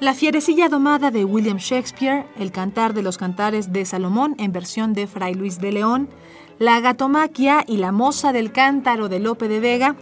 La 0.00 0.12
fierecilla 0.12 0.68
domada 0.68 1.12
de 1.12 1.24
William 1.24 1.58
Shakespeare, 1.58 2.26
El 2.36 2.50
cantar 2.50 2.94
de 2.94 3.02
los 3.04 3.16
cantares 3.16 3.72
de 3.72 3.84
Salomón 3.84 4.34
en 4.38 4.50
versión 4.50 4.92
de 4.92 5.06
Fray 5.06 5.34
Luis 5.34 5.60
de 5.60 5.70
León, 5.70 6.08
La 6.60 6.80
gatomaquia 6.80 7.64
y 7.66 7.78
la 7.78 7.90
moza 7.90 8.32
del 8.32 8.52
cántaro 8.52 9.08
de 9.08 9.18
Lope 9.18 9.48
de 9.48 9.58
Vega, 9.58 9.96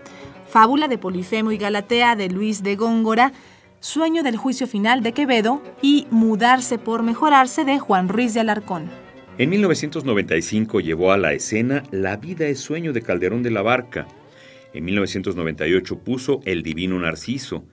Fábula 0.49 0.87
de 0.87 0.99
Polifemo 0.99 1.51
y 1.51 1.57
Galatea 1.57 2.15
de 2.15 2.29
Luis 2.29 2.63
de 2.63 2.77
Góngora, 2.77 3.33
Sueño 3.81 4.23
del 4.23 4.37
juicio 4.37 4.67
final 4.67 5.03
de 5.03 5.13
Quevedo 5.13 5.63
y 5.81 6.07
Mudarse 6.11 6.79
por 6.79 7.03
mejorarse 7.03 7.65
de 7.65 7.79
Juan 7.79 8.09
Ruiz 8.09 8.35
de 8.35 8.41
Alarcón. 8.41 8.91
En 9.39 9.49
1995 9.49 10.81
llevó 10.81 11.11
a 11.11 11.17
la 11.17 11.33
escena 11.33 11.83
La 11.91 12.17
vida 12.19 12.47
es 12.47 12.61
sueño 12.61 12.93
de 12.93 13.01
Calderón 13.01 13.43
de 13.43 13.51
la 13.51 13.63
Barca. 13.63 14.07
En 14.75 14.85
1998 14.85 15.99
puso 16.01 16.41
El 16.45 16.63
divino 16.63 16.99
Narciso. 16.99 17.65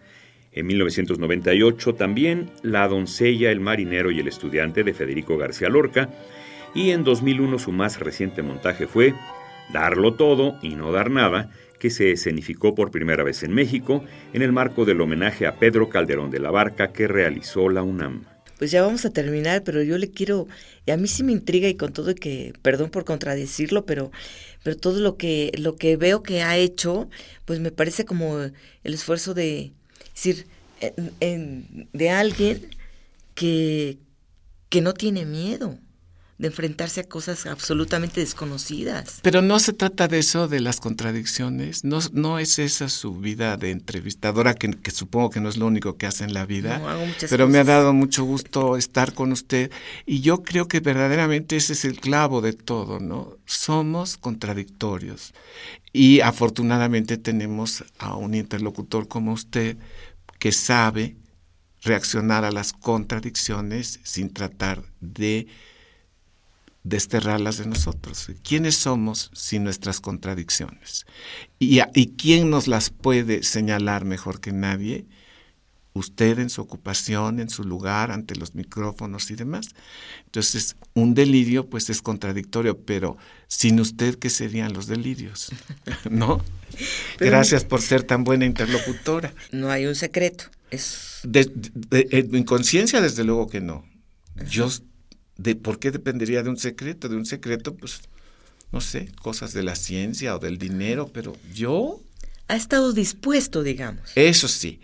En 0.54 0.68
1998 0.68 1.96
también 1.96 2.50
La 2.64 2.88
doncella, 2.88 3.52
el 3.52 3.60
marinero 3.60 4.10
y 4.10 4.20
el 4.20 4.28
estudiante 4.30 4.84
de 4.84 4.94
Federico 4.94 5.38
García 5.38 5.70
Lorca. 5.70 6.10
Y 6.74 6.92
en 6.92 7.04
2001 7.04 7.60
su 7.60 7.72
más 7.72 8.00
reciente 8.00 8.42
montaje 8.42 8.88
fue 8.88 9.14
Darlo 9.72 10.16
todo 10.16 10.58
y 10.64 10.70
no 10.70 10.92
dar 10.92 11.12
nada, 11.12 11.52
que 11.78 11.92
se 11.92 12.12
escenificó 12.12 12.74
por 12.74 12.90
primera 12.90 13.24
vez 13.24 13.44
en 13.44 13.54
México 13.54 14.04
en 14.34 14.42
el 14.42 14.52
marco 14.52 14.84
del 14.84 15.00
homenaje 15.00 15.46
a 15.46 15.58
Pedro 15.58 15.90
Calderón 15.90 16.32
de 16.32 16.40
la 16.40 16.50
Barca 16.50 16.92
que 16.92 17.08
realizó 17.08 17.70
la 17.70 17.84
UNAM. 17.84 18.26
Pues 18.58 18.72
ya 18.72 18.82
vamos 18.82 19.06
a 19.06 19.12
terminar, 19.12 19.64
pero 19.64 19.84
yo 19.84 19.98
le 19.98 20.10
quiero, 20.10 20.48
y 20.86 20.92
a 20.92 20.98
mí 20.98 21.08
sí 21.08 21.24
me 21.24 21.32
intriga 21.32 21.70
y 21.70 21.76
con 21.76 21.94
todo 21.94 22.14
que, 22.16 22.52
perdón 22.62 22.90
por 22.90 23.06
contradecirlo, 23.06 23.86
pero, 23.86 24.12
pero 24.64 24.76
todo 24.76 25.00
lo 25.00 25.16
que, 25.16 25.52
lo 25.58 25.76
que 25.76 25.96
veo 25.96 26.24
que 26.24 26.42
ha 26.42 26.58
hecho, 26.58 27.10
pues 27.46 27.60
me 27.60 27.72
parece 27.72 28.04
como 28.06 28.40
el 28.40 28.94
esfuerzo 28.94 29.34
de, 29.34 29.72
decir, 30.14 30.48
de 31.94 32.10
alguien 32.10 32.70
que, 33.36 34.00
que 34.68 34.82
no 34.82 34.94
tiene 34.94 35.26
miedo 35.26 35.78
de 36.39 36.48
enfrentarse 36.48 37.01
a 37.01 37.03
cosas 37.03 37.46
absolutamente 37.46 38.22
desconocidas. 38.22 39.19
Pero 39.22 39.41
no 39.41 39.60
se 39.60 39.74
trata 39.74 40.08
de 40.08 40.19
eso, 40.19 40.48
de 40.48 40.62
las 40.62 40.79
contradicciones, 40.79 41.84
no, 41.84 42.00
no 42.13 42.39
es 42.39 42.60
esa 42.60 42.88
su 42.88 43.17
vida 43.17 43.58
de 43.58 43.72
entrevistadora, 43.72 44.53
que, 44.53 44.74
supongo 44.89 45.29
que 45.31 45.41
no 45.41 45.50
es 45.50 45.58
lo 45.58 45.67
único 45.67 45.98
que 45.98 46.08
hace 46.08 46.24
en 46.24 46.34
la 46.34 46.46
vida, 46.46 46.81
pero 47.29 47.50
me 47.50 47.60
ha 47.60 47.65
dado 47.65 47.91
mucho 47.93 48.24
gusto 48.24 48.77
estar 48.77 49.13
con 49.13 49.34
usted. 49.34 49.69
Y 50.05 50.22
yo 50.22 50.41
creo 50.41 50.69
que 50.69 50.79
verdaderamente 50.79 51.58
ese 51.58 51.74
es 51.74 51.84
el 51.84 52.00
clavo 52.00 52.39
de 52.39 52.53
todo, 52.53 53.01
¿no? 53.01 53.36
Somos 53.46 54.15
contradictorios. 54.15 55.34
Y 55.91 56.22
afortunadamente 56.22 57.17
tenemos 57.17 57.84
a 57.98 58.15
un 58.15 58.34
interlocutor 58.34 59.10
como 59.10 59.34
usted 59.34 59.75
que 60.39 60.53
sabe 60.53 61.17
reaccionar 61.81 62.46
a 62.46 62.51
las 62.51 62.72
contradicciones 62.72 64.00
sin 64.03 64.31
tratar 64.31 64.84
de 65.01 65.48
desterrarlas 66.84 67.58
de 67.58 67.66
nosotros. 67.66 68.32
¿Quiénes 68.44 68.76
somos 68.76 69.32
sin 69.34 69.64
nuestras 69.64 70.00
contradicciones? 70.00 71.06
¿Y, 71.60 71.80
¿Y 71.94 72.08
quién 72.18 72.50
nos 72.50 72.68
las 72.68 72.90
puede 72.90 73.44
señalar 73.44 74.06
mejor 74.06 74.40
que 74.40 74.52
nadie? 74.52 75.06
Usted 75.94 76.40
en 76.40 76.50
su 76.50 76.62
ocupación, 76.62 77.40
en 77.40 77.50
su 77.50 77.64
lugar, 77.64 78.12
ante 78.12 78.36
los 78.36 78.56
micrófonos 78.56 79.32
y 79.32 79.36
demás. 79.36 79.70
Entonces, 80.26 80.76
un 80.94 81.14
delirio 81.14 81.68
pues 81.68 81.90
es 81.90 82.02
contradictorio, 82.02 82.78
pero 82.78 83.18
sin 83.48 83.80
usted, 83.80 84.16
¿qué 84.16 84.30
serían 84.30 84.74
los 84.74 84.88
delirios? 84.88 85.52
¿No? 86.10 86.44
Gracias 87.20 87.66
por 87.66 87.82
ser 87.82 88.04
tan 88.04 88.24
buena 88.24 88.46
interlocutora. 88.46 89.34
No 89.52 89.72
hay 89.72 89.88
un 89.88 89.96
secreto. 89.96 90.46
Es... 90.72 91.22
en 91.92 92.44
conciencia, 92.44 93.02
desde 93.02 93.24
luego 93.24 93.50
que 93.50 93.60
no. 93.60 93.84
Yo 94.48 94.70
de 95.39 95.55
por 95.55 95.79
qué 95.79 95.89
dependería 95.89 96.43
de 96.43 96.50
un 96.50 96.58
secreto, 96.58 97.08
de 97.08 97.15
un 97.15 97.25
secreto, 97.25 97.75
pues, 97.75 98.01
no 98.74 98.81
sé, 98.81 99.10
cosas 99.22 99.53
de 99.53 99.63
la 99.63 99.75
ciencia 99.75 100.36
o 100.36 100.39
del 100.39 100.58
dinero, 100.58 101.10
pero 101.13 101.34
yo... 101.53 102.01
Ha 102.50 102.58
estado 102.58 102.91
dispuesto, 102.91 103.63
digamos. 103.63 104.12
Eso 104.15 104.50
sí, 104.50 104.81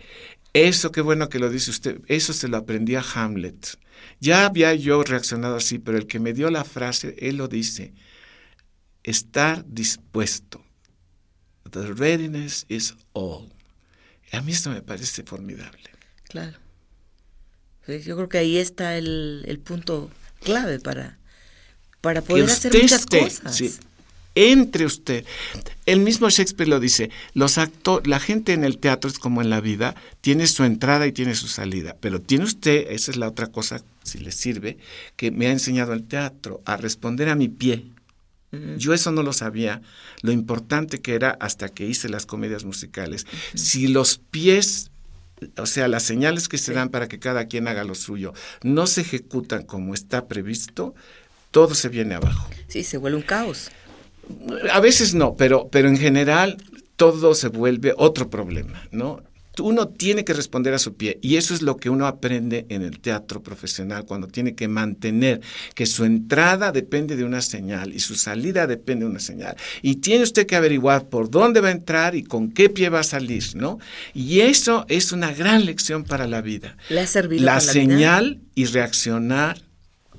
eso 0.54 0.92
qué 0.92 1.02
bueno 1.02 1.28
que 1.28 1.38
lo 1.38 1.50
dice 1.50 1.70
usted, 1.70 2.00
eso 2.06 2.32
se 2.32 2.48
lo 2.48 2.56
aprendí 2.56 2.94
a 2.94 3.02
Hamlet. 3.02 3.76
Ya 4.18 4.46
había 4.46 4.74
yo 4.74 5.02
reaccionado 5.02 5.56
así, 5.56 5.78
pero 5.78 5.98
el 5.98 6.06
que 6.06 6.20
me 6.20 6.32
dio 6.32 6.50
la 6.50 6.64
frase, 6.64 7.14
él 7.18 7.36
lo 7.36 7.48
dice, 7.48 7.92
estar 9.02 9.62
dispuesto. 9.68 10.64
The 11.70 11.92
readiness 11.92 12.64
is 12.68 12.94
all. 13.12 13.52
A 14.32 14.40
mí 14.40 14.52
esto 14.52 14.70
me 14.70 14.80
parece 14.80 15.22
formidable. 15.22 15.90
Claro. 16.28 16.58
Yo 17.86 18.16
creo 18.16 18.28
que 18.28 18.38
ahí 18.38 18.56
está 18.56 18.96
el, 18.96 19.44
el 19.46 19.58
punto 19.58 20.10
clave 20.42 20.80
para, 20.80 21.18
para 22.00 22.22
poder 22.22 22.44
hacer 22.44 22.72
muchas 22.72 23.06
cosas. 23.06 23.80
entre 24.36 24.84
usted. 24.84 25.24
El 25.86 26.00
mismo 26.00 26.28
Shakespeare 26.28 26.68
lo 26.68 26.78
dice, 26.78 27.10
los 27.32 27.58
actores, 27.58 28.06
la 28.06 28.20
gente 28.20 28.52
en 28.52 28.64
el 28.64 28.78
teatro 28.78 29.10
es 29.10 29.18
como 29.18 29.40
en 29.40 29.50
la 29.50 29.60
vida, 29.60 29.96
tiene 30.20 30.46
su 30.46 30.62
entrada 30.64 31.06
y 31.06 31.12
tiene 31.12 31.34
su 31.34 31.48
salida, 31.48 31.96
pero 32.00 32.20
tiene 32.20 32.44
usted, 32.44 32.86
esa 32.90 33.10
es 33.10 33.16
la 33.16 33.28
otra 33.28 33.48
cosa, 33.48 33.82
si 34.04 34.18
le 34.18 34.30
sirve, 34.30 34.76
que 35.16 35.30
me 35.30 35.46
ha 35.46 35.52
enseñado 35.52 35.94
el 35.94 36.04
teatro, 36.04 36.60
a 36.66 36.76
responder 36.76 37.28
a 37.28 37.34
mi 37.34 37.48
pie. 37.48 37.86
Yo 38.78 38.94
eso 38.94 39.12
no 39.12 39.22
lo 39.22 39.34
sabía, 39.34 39.82
lo 40.22 40.32
importante 40.32 41.02
que 41.02 41.14
era 41.14 41.36
hasta 41.40 41.68
que 41.68 41.84
hice 41.84 42.08
las 42.08 42.24
comedias 42.24 42.64
musicales. 42.64 43.26
Si 43.54 43.86
los 43.86 44.16
pies 44.16 44.90
o 45.56 45.66
sea, 45.66 45.88
las 45.88 46.02
señales 46.02 46.48
que 46.48 46.58
se 46.58 46.72
dan 46.72 46.88
para 46.88 47.08
que 47.08 47.18
cada 47.18 47.46
quien 47.46 47.68
haga 47.68 47.84
lo 47.84 47.94
suyo 47.94 48.32
no 48.62 48.86
se 48.86 49.02
ejecutan 49.02 49.64
como 49.64 49.94
está 49.94 50.26
previsto, 50.26 50.94
todo 51.50 51.74
se 51.74 51.88
viene 51.88 52.14
abajo. 52.14 52.48
Sí, 52.68 52.84
se 52.84 52.96
vuelve 52.96 53.18
un 53.18 53.22
caos. 53.22 53.70
A 54.72 54.80
veces 54.80 55.14
no, 55.14 55.36
pero, 55.36 55.68
pero 55.70 55.88
en 55.88 55.96
general 55.96 56.56
todo 56.96 57.34
se 57.34 57.48
vuelve 57.48 57.94
otro 57.96 58.30
problema, 58.30 58.88
¿no? 58.90 59.22
Uno 59.60 59.88
tiene 59.88 60.24
que 60.24 60.32
responder 60.32 60.74
a 60.74 60.78
su 60.78 60.94
pie 60.94 61.18
y 61.22 61.36
eso 61.36 61.54
es 61.54 61.62
lo 61.62 61.76
que 61.76 61.90
uno 61.90 62.06
aprende 62.06 62.66
en 62.68 62.82
el 62.82 63.00
teatro 63.00 63.42
profesional 63.42 64.04
cuando 64.04 64.28
tiene 64.28 64.54
que 64.54 64.68
mantener 64.68 65.40
que 65.74 65.86
su 65.86 66.04
entrada 66.04 66.72
depende 66.72 67.16
de 67.16 67.24
una 67.24 67.40
señal 67.40 67.94
y 67.94 68.00
su 68.00 68.14
salida 68.14 68.66
depende 68.66 69.04
de 69.04 69.10
una 69.10 69.20
señal 69.20 69.56
y 69.82 69.96
tiene 69.96 70.24
usted 70.24 70.46
que 70.46 70.56
averiguar 70.56 71.08
por 71.08 71.30
dónde 71.30 71.60
va 71.60 71.68
a 71.68 71.72
entrar 71.72 72.14
y 72.14 72.22
con 72.22 72.50
qué 72.50 72.68
pie 72.68 72.88
va 72.88 73.00
a 73.00 73.04
salir, 73.04 73.44
¿no? 73.54 73.78
Y 74.14 74.40
eso 74.40 74.84
es 74.88 75.12
una 75.12 75.32
gran 75.32 75.64
lección 75.64 76.04
para 76.04 76.26
la 76.26 76.40
vida. 76.40 76.76
¿Le 76.88 77.06
la 77.40 77.60
señal 77.60 78.40
y 78.54 78.64
reaccionar 78.66 79.65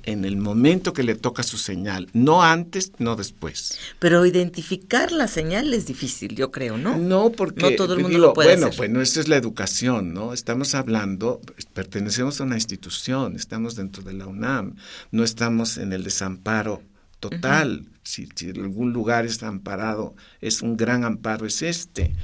en 0.08 0.24
el 0.24 0.38
momento 0.38 0.94
que 0.94 1.02
le 1.02 1.14
toca 1.14 1.42
su 1.42 1.58
señal, 1.58 2.08
no 2.14 2.42
antes, 2.42 2.92
no 2.98 3.14
después. 3.14 3.78
Pero 3.98 4.24
identificar 4.24 5.12
la 5.12 5.28
señal 5.28 5.74
es 5.74 5.86
difícil, 5.86 6.34
yo 6.34 6.50
creo, 6.50 6.78
¿no? 6.78 6.96
No, 6.96 7.30
porque 7.30 7.70
no 7.70 7.76
todo 7.76 7.94
el 7.94 8.00
mundo 8.00 8.18
lo 8.18 8.32
puede 8.32 8.56
bueno, 8.56 8.74
bueno, 8.76 9.02
esa 9.02 9.20
es 9.20 9.28
la 9.28 9.36
educación, 9.36 10.14
¿no? 10.14 10.32
Estamos 10.32 10.74
hablando, 10.74 11.40
pertenecemos 11.74 12.40
a 12.40 12.44
una 12.44 12.56
institución, 12.56 13.36
estamos 13.36 13.76
dentro 13.76 14.02
de 14.02 14.14
la 14.14 14.26
UNAM, 14.26 14.76
no 15.10 15.24
estamos 15.24 15.76
en 15.76 15.92
el 15.92 16.04
desamparo 16.04 16.82
total. 17.20 17.86
si, 18.02 18.28
si 18.34 18.48
algún 18.48 18.94
lugar 18.94 19.26
está 19.26 19.48
amparado, 19.48 20.14
es 20.40 20.62
un 20.62 20.78
gran 20.78 21.04
amparo, 21.04 21.44
es 21.44 21.60
este, 21.60 22.14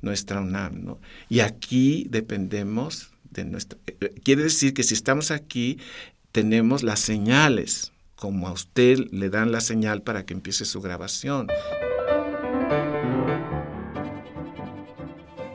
nuestra 0.00 0.40
UNAM, 0.40 0.82
¿no? 0.82 0.98
Y 1.28 1.40
aquí 1.40 2.06
dependemos 2.08 3.10
de 3.30 3.44
nuestra... 3.44 3.78
Eh, 3.86 3.96
eh, 4.00 4.14
quiere 4.22 4.44
decir 4.44 4.72
que 4.72 4.82
si 4.82 4.94
estamos 4.94 5.30
aquí 5.30 5.78
tenemos 6.34 6.82
las 6.82 6.98
señales, 6.98 7.92
como 8.16 8.48
a 8.48 8.52
usted 8.52 8.98
le 9.12 9.30
dan 9.30 9.52
la 9.52 9.60
señal 9.60 10.02
para 10.02 10.26
que 10.26 10.34
empiece 10.34 10.64
su 10.64 10.80
grabación. 10.80 11.46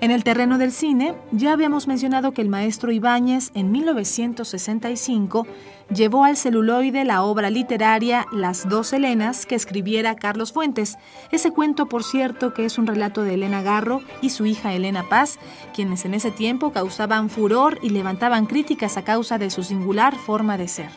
En 0.10 0.16
el 0.16 0.24
terreno 0.24 0.58
del 0.58 0.72
cine, 0.72 1.14
ya 1.32 1.54
habíamos 1.54 1.88
mencionado 1.88 2.32
que 2.32 2.42
el 2.42 2.50
maestro 2.50 2.92
Ibáñez 2.92 3.52
en 3.54 3.72
1965 3.72 5.46
llevó 5.94 6.24
al 6.24 6.36
celuloide 6.36 7.06
la 7.06 7.22
obra 7.22 7.52
literaria 7.52 8.26
Las 8.32 8.68
dos 8.68 8.92
Helenas 8.92 9.46
que 9.46 9.54
escribiera 9.54 10.16
Carlos 10.16 10.52
Fuentes. 10.52 10.98
Ese 11.32 11.52
cuento, 11.52 11.86
por 11.86 12.04
cierto, 12.04 12.56
que 12.56 12.66
es 12.66 12.80
un 12.80 12.88
relato 12.88 13.22
de 13.22 13.36
Elena 13.36 13.62
Garro 13.62 14.02
y 14.20 14.32
su 14.32 14.48
hija 14.48 14.74
Elena 14.74 15.08
Paz, 15.10 15.38
quienes 15.76 16.06
en 16.06 16.16
ese 16.16 16.32
tiempo 16.32 16.72
causaban 16.72 17.30
furor 17.30 17.78
y 17.84 17.92
levantaban 17.92 18.48
críticas 18.48 18.98
a 18.98 19.04
causa 19.04 19.38
de 19.38 19.52
su 19.52 19.62
singular 19.62 20.16
forma 20.16 20.58
de 20.58 20.70
ser. 20.70 20.90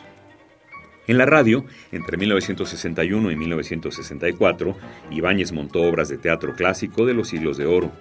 En 1.05 1.19
la 1.19 1.27
radio, 1.27 1.65
entre 1.91 2.17
1961 2.17 3.29
y 3.29 3.35
1964, 3.35 4.75
Ibáñez 5.11 5.51
montó 5.51 5.83
obras 5.83 6.09
de 6.09 6.17
teatro 6.17 6.55
clásico 6.55 7.05
de 7.05 7.13
los 7.13 7.27
siglos 7.27 7.57
de 7.57 7.67
oro. 7.67 7.91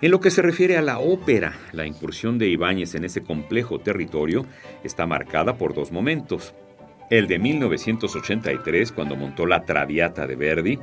En 0.00 0.10
lo 0.10 0.20
que 0.20 0.30
se 0.30 0.42
refiere 0.42 0.76
a 0.76 0.82
la 0.82 0.98
ópera, 0.98 1.58
la 1.72 1.86
incursión 1.86 2.38
de 2.38 2.48
Ibáñez 2.48 2.94
en 2.94 3.04
ese 3.04 3.22
complejo 3.22 3.78
territorio 3.78 4.46
está 4.82 5.06
marcada 5.06 5.56
por 5.56 5.74
dos 5.74 5.92
momentos. 5.92 6.54
El 7.10 7.26
de 7.26 7.38
1983, 7.38 8.92
cuando 8.92 9.16
montó 9.16 9.46
La 9.46 9.64
Traviata 9.64 10.26
de 10.26 10.36
Verdi, 10.36 10.78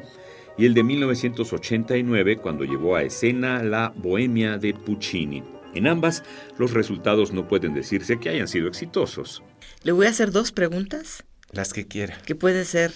y 0.58 0.66
el 0.66 0.74
de 0.74 0.84
1989, 0.84 2.38
cuando 2.38 2.66
llevó 2.66 2.96
a 2.96 3.04
escena 3.04 3.64
La 3.64 3.94
Bohemia 3.96 4.58
de 4.58 4.74
Puccini. 4.74 5.44
En 5.74 5.88
ambas, 5.88 6.24
los 6.58 6.74
resultados 6.74 7.32
no 7.32 7.48
pueden 7.48 7.74
decirse 7.74 8.20
que 8.20 8.30
hayan 8.30 8.48
sido 8.48 8.68
exitosos. 8.68 9.42
Le 9.84 9.94
voy 9.94 10.06
a 10.06 10.10
hacer 10.10 10.32
dos 10.32 10.52
preguntas. 10.52 11.24
Las 11.52 11.74
que 11.74 11.88
quiera. 11.88 12.18
Que 12.26 12.36
pueden 12.36 12.66
ser 12.66 12.92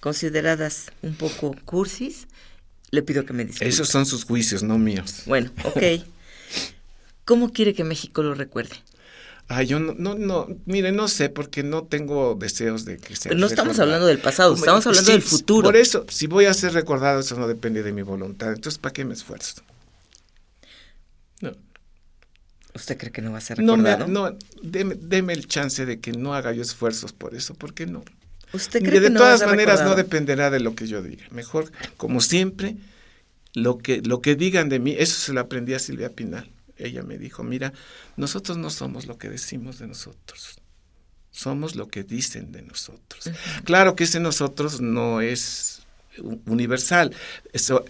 consideradas 0.00 0.90
un 1.02 1.14
poco 1.14 1.54
cursis 1.64 2.26
le 2.94 3.02
pido 3.02 3.24
que 3.26 3.32
me 3.32 3.44
disculpe. 3.44 3.68
Esos 3.68 3.88
son 3.88 4.06
sus 4.06 4.24
juicios, 4.24 4.62
no 4.62 4.78
míos. 4.78 5.22
Bueno, 5.26 5.50
ok. 5.64 5.82
¿Cómo 7.24 7.52
quiere 7.52 7.74
que 7.74 7.84
México 7.84 8.22
lo 8.22 8.34
recuerde? 8.34 8.76
Ah, 9.48 9.62
yo 9.62 9.78
no, 9.78 9.94
no, 9.94 10.14
no, 10.14 10.48
mire, 10.64 10.90
no 10.90 11.06
sé, 11.06 11.28
porque 11.28 11.62
no 11.62 11.84
tengo 11.84 12.34
deseos 12.34 12.86
de 12.86 12.96
que 12.96 13.14
sea. 13.14 13.30
Pero 13.30 13.40
no 13.40 13.46
estamos 13.46 13.78
hablando 13.78 14.06
del 14.06 14.18
pasado, 14.18 14.54
estamos 14.54 14.86
hablando 14.86 15.12
del 15.12 15.22
futuro. 15.22 15.68
Por 15.68 15.76
eso, 15.76 16.06
si 16.08 16.26
voy 16.26 16.46
a 16.46 16.54
ser 16.54 16.72
recordado, 16.72 17.20
eso 17.20 17.38
no 17.38 17.46
depende 17.46 17.82
de 17.82 17.92
mi 17.92 18.00
voluntad. 18.00 18.52
Entonces, 18.52 18.78
¿para 18.78 18.94
qué 18.94 19.04
me 19.04 19.12
esfuerzo? 19.12 19.62
No. 21.42 21.52
¿Usted 22.74 22.96
cree 22.96 23.12
que 23.12 23.20
no 23.20 23.32
va 23.32 23.38
a 23.38 23.42
ser 23.42 23.58
recordado? 23.58 24.08
No, 24.08 24.30
no 24.30 24.38
deme, 24.62 24.94
deme 24.94 25.34
el 25.34 25.46
chance 25.46 25.84
de 25.84 26.00
que 26.00 26.12
no 26.12 26.34
haga 26.34 26.52
yo 26.52 26.62
esfuerzos 26.62 27.12
por 27.12 27.34
eso, 27.34 27.54
¿por 27.54 27.74
qué 27.74 27.84
no? 27.84 28.02
¿Usted 28.54 28.80
cree 28.80 29.00
de 29.00 29.08
que 29.08 29.14
todas 29.14 29.44
maneras 29.46 29.82
no 29.82 29.94
dependerá 29.94 30.50
de 30.50 30.60
lo 30.60 30.74
que 30.74 30.86
yo 30.86 31.02
diga. 31.02 31.24
Mejor, 31.30 31.70
como 31.96 32.20
siempre, 32.20 32.76
lo 33.52 33.78
que, 33.78 34.00
lo 34.02 34.20
que 34.20 34.36
digan 34.36 34.68
de 34.68 34.78
mí, 34.78 34.94
eso 34.96 35.18
se 35.18 35.32
lo 35.32 35.40
aprendí 35.40 35.74
a 35.74 35.78
Silvia 35.78 36.10
Pinal. 36.10 36.48
Ella 36.76 37.02
me 37.02 37.18
dijo, 37.18 37.42
mira, 37.42 37.72
nosotros 38.16 38.58
no 38.58 38.70
somos 38.70 39.06
lo 39.06 39.18
que 39.18 39.28
decimos 39.28 39.78
de 39.78 39.86
nosotros, 39.86 40.58
somos 41.30 41.76
lo 41.76 41.88
que 41.88 42.02
dicen 42.02 42.52
de 42.52 42.62
nosotros. 42.62 43.30
Claro 43.64 43.94
que 43.94 44.04
ese 44.04 44.20
nosotros 44.20 44.80
no 44.80 45.20
es 45.20 45.82
universal. 46.46 47.14
Eso, 47.52 47.84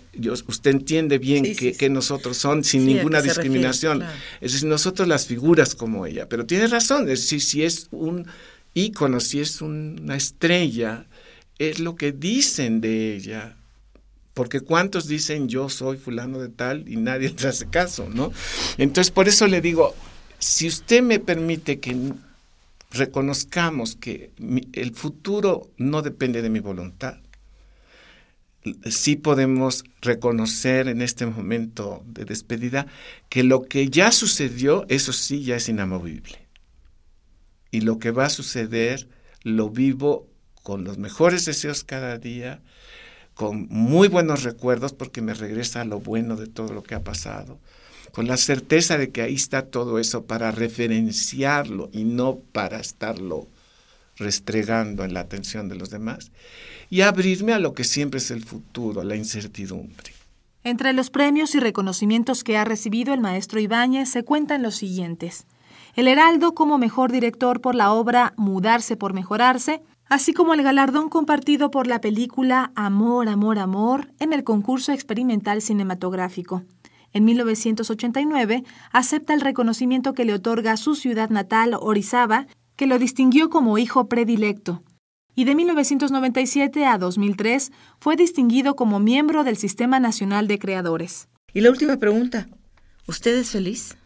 usted 0.46 0.70
entiende 0.70 1.18
bien 1.18 1.54
que, 1.56 1.90
nosotros 1.90 2.36
son 2.36 2.64
sin 2.64 2.86
ninguna 2.86 3.22
discriminación. 3.22 4.02
Es 4.40 4.52
decir, 4.52 4.68
nosotros 4.68 5.08
las 5.08 5.26
figuras 5.26 5.74
como 5.74 6.06
ella. 6.06 6.28
Pero 6.28 6.46
tiene 6.46 6.66
razón, 6.66 7.02
es 7.08 7.20
decir, 7.20 7.42
si 7.42 7.64
es 7.64 7.88
un 7.90 8.26
ícono, 8.74 9.20
si 9.20 9.40
es 9.40 9.62
una 9.62 10.16
estrella, 10.16 11.06
es 11.58 11.78
lo 11.78 11.94
que 11.96 12.12
dicen 12.12 12.80
de 12.80 13.14
ella. 13.14 13.56
Porque 14.34 14.60
cuántos 14.60 15.06
dicen 15.06 15.48
yo 15.48 15.68
soy 15.68 15.96
fulano 15.96 16.40
de 16.40 16.48
tal 16.48 16.88
y 16.88 16.96
nadie 16.96 17.30
te 17.30 17.46
hace 17.46 17.66
caso, 17.66 18.08
¿no? 18.12 18.32
Entonces, 18.78 19.12
por 19.12 19.28
eso 19.28 19.46
le 19.46 19.60
digo, 19.60 19.94
si 20.40 20.66
usted 20.66 21.02
me 21.02 21.20
permite 21.20 21.78
que 21.78 21.96
reconozcamos 22.90 23.96
que 23.96 24.32
el 24.72 24.94
futuro 24.94 25.70
no 25.76 26.02
depende 26.02 26.42
de 26.42 26.50
mi 26.50 26.58
voluntad, 26.58 27.18
sí 28.90 29.14
podemos 29.14 29.84
reconocer 30.00 30.88
en 30.88 31.00
este 31.00 31.26
momento 31.26 32.02
de 32.06 32.24
despedida 32.24 32.86
que 33.28 33.44
lo 33.44 33.62
que 33.62 33.88
ya 33.88 34.10
sucedió, 34.10 34.84
eso 34.88 35.12
sí 35.12 35.44
ya 35.44 35.56
es 35.56 35.68
inamovible 35.68 36.43
y 37.74 37.80
lo 37.80 37.98
que 37.98 38.12
va 38.12 38.26
a 38.26 38.30
suceder 38.30 39.08
lo 39.42 39.68
vivo 39.68 40.28
con 40.62 40.84
los 40.84 40.96
mejores 40.96 41.44
deseos 41.44 41.82
cada 41.82 42.18
día, 42.18 42.62
con 43.34 43.66
muy 43.68 44.06
buenos 44.06 44.44
recuerdos 44.44 44.92
porque 44.92 45.22
me 45.22 45.34
regresa 45.34 45.84
lo 45.84 45.98
bueno 45.98 46.36
de 46.36 46.46
todo 46.46 46.72
lo 46.72 46.84
que 46.84 46.94
ha 46.94 47.02
pasado, 47.02 47.58
con 48.12 48.28
la 48.28 48.36
certeza 48.36 48.96
de 48.96 49.10
que 49.10 49.22
ahí 49.22 49.34
está 49.34 49.66
todo 49.66 49.98
eso 49.98 50.24
para 50.24 50.52
referenciarlo 50.52 51.90
y 51.92 52.04
no 52.04 52.38
para 52.52 52.78
estarlo 52.78 53.48
restregando 54.18 55.02
en 55.02 55.12
la 55.12 55.20
atención 55.20 55.68
de 55.68 55.74
los 55.74 55.90
demás, 55.90 56.30
y 56.90 57.00
abrirme 57.00 57.54
a 57.54 57.58
lo 57.58 57.74
que 57.74 57.82
siempre 57.82 58.18
es 58.18 58.30
el 58.30 58.44
futuro, 58.44 59.02
la 59.02 59.16
incertidumbre. 59.16 60.12
Entre 60.62 60.92
los 60.92 61.10
premios 61.10 61.56
y 61.56 61.58
reconocimientos 61.58 62.44
que 62.44 62.56
ha 62.56 62.64
recibido 62.64 63.12
el 63.12 63.20
maestro 63.20 63.58
Ibáñez 63.58 64.10
se 64.10 64.22
cuentan 64.22 64.62
los 64.62 64.76
siguientes. 64.76 65.44
El 65.96 66.08
Heraldo 66.08 66.54
como 66.54 66.76
mejor 66.76 67.12
director 67.12 67.60
por 67.60 67.76
la 67.76 67.92
obra 67.92 68.34
Mudarse 68.36 68.96
por 68.96 69.14
Mejorarse, 69.14 69.80
así 70.08 70.32
como 70.32 70.52
el 70.52 70.62
galardón 70.64 71.08
compartido 71.08 71.70
por 71.70 71.86
la 71.86 72.00
película 72.00 72.72
Amor, 72.74 73.28
Amor, 73.28 73.60
Amor 73.60 74.12
en 74.18 74.32
el 74.32 74.42
concurso 74.42 74.90
experimental 74.90 75.62
cinematográfico. 75.62 76.64
En 77.12 77.24
1989 77.24 78.64
acepta 78.90 79.34
el 79.34 79.40
reconocimiento 79.40 80.14
que 80.14 80.24
le 80.24 80.34
otorga 80.34 80.76
su 80.76 80.96
ciudad 80.96 81.30
natal, 81.30 81.76
Orizaba, 81.80 82.48
que 82.74 82.88
lo 82.88 82.98
distinguió 82.98 83.48
como 83.48 83.78
hijo 83.78 84.08
predilecto. 84.08 84.82
Y 85.36 85.44
de 85.44 85.54
1997 85.54 86.86
a 86.86 86.98
2003 86.98 87.70
fue 88.00 88.16
distinguido 88.16 88.74
como 88.74 88.98
miembro 88.98 89.44
del 89.44 89.56
Sistema 89.56 90.00
Nacional 90.00 90.48
de 90.48 90.58
Creadores. 90.58 91.28
Y 91.52 91.60
la 91.60 91.70
última 91.70 91.98
pregunta, 91.98 92.48
¿usted 93.06 93.36
es 93.36 93.50
feliz? 93.50 93.96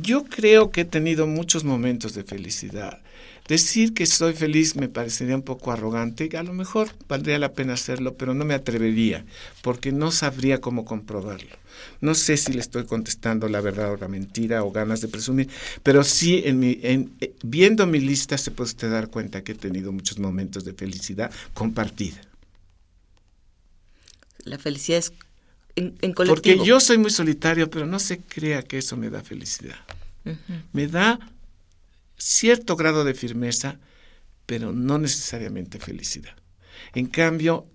Yo 0.00 0.24
creo 0.24 0.70
que 0.70 0.82
he 0.82 0.84
tenido 0.84 1.26
muchos 1.26 1.64
momentos 1.64 2.14
de 2.14 2.24
felicidad. 2.24 3.00
Decir 3.46 3.92
que 3.92 4.04
estoy 4.04 4.32
feliz 4.32 4.74
me 4.74 4.88
parecería 4.88 5.36
un 5.36 5.42
poco 5.42 5.70
arrogante, 5.70 6.30
a 6.34 6.42
lo 6.42 6.54
mejor 6.54 6.88
valdría 7.08 7.38
la 7.38 7.52
pena 7.52 7.74
hacerlo, 7.74 8.14
pero 8.14 8.32
no 8.32 8.46
me 8.46 8.54
atrevería, 8.54 9.26
porque 9.60 9.92
no 9.92 10.10
sabría 10.10 10.62
cómo 10.62 10.86
comprobarlo. 10.86 11.54
No 12.00 12.14
sé 12.14 12.38
si 12.38 12.54
le 12.54 12.60
estoy 12.60 12.86
contestando 12.86 13.46
la 13.48 13.60
verdad 13.60 13.92
o 13.92 13.96
la 13.98 14.08
mentira 14.08 14.64
o 14.64 14.72
ganas 14.72 15.02
de 15.02 15.08
presumir, 15.08 15.50
pero 15.82 16.04
sí, 16.04 16.42
en 16.46 16.58
mi, 16.58 16.78
en, 16.82 17.12
eh, 17.20 17.34
viendo 17.42 17.86
mi 17.86 18.00
lista 18.00 18.38
se 18.38 18.50
puede 18.50 18.68
usted 18.68 18.90
dar 18.90 19.10
cuenta 19.10 19.44
que 19.44 19.52
he 19.52 19.56
tenido 19.56 19.92
muchos 19.92 20.18
momentos 20.18 20.64
de 20.64 20.72
felicidad 20.72 21.30
compartida. 21.52 22.22
La 24.38 24.58
felicidad 24.58 24.98
es 25.00 25.12
porque 26.26 26.58
yo 26.64 26.80
soy 26.80 26.98
muy 26.98 27.10
solitario, 27.10 27.68
pero 27.70 27.86
no 27.86 27.98
se 27.98 28.20
crea 28.20 28.62
que 28.62 28.78
eso 28.78 28.96
me 28.96 29.10
da 29.10 29.22
felicidad. 29.22 29.78
Me 30.72 30.86
da 30.86 31.18
cierto 32.16 32.76
grado 32.76 33.04
de 33.04 33.14
firmeza, 33.14 33.78
pero 34.46 34.72
no 34.72 34.98
necesariamente 34.98 35.78
felicidad. 35.78 36.34
En 36.94 37.06
cambio, 37.06 37.66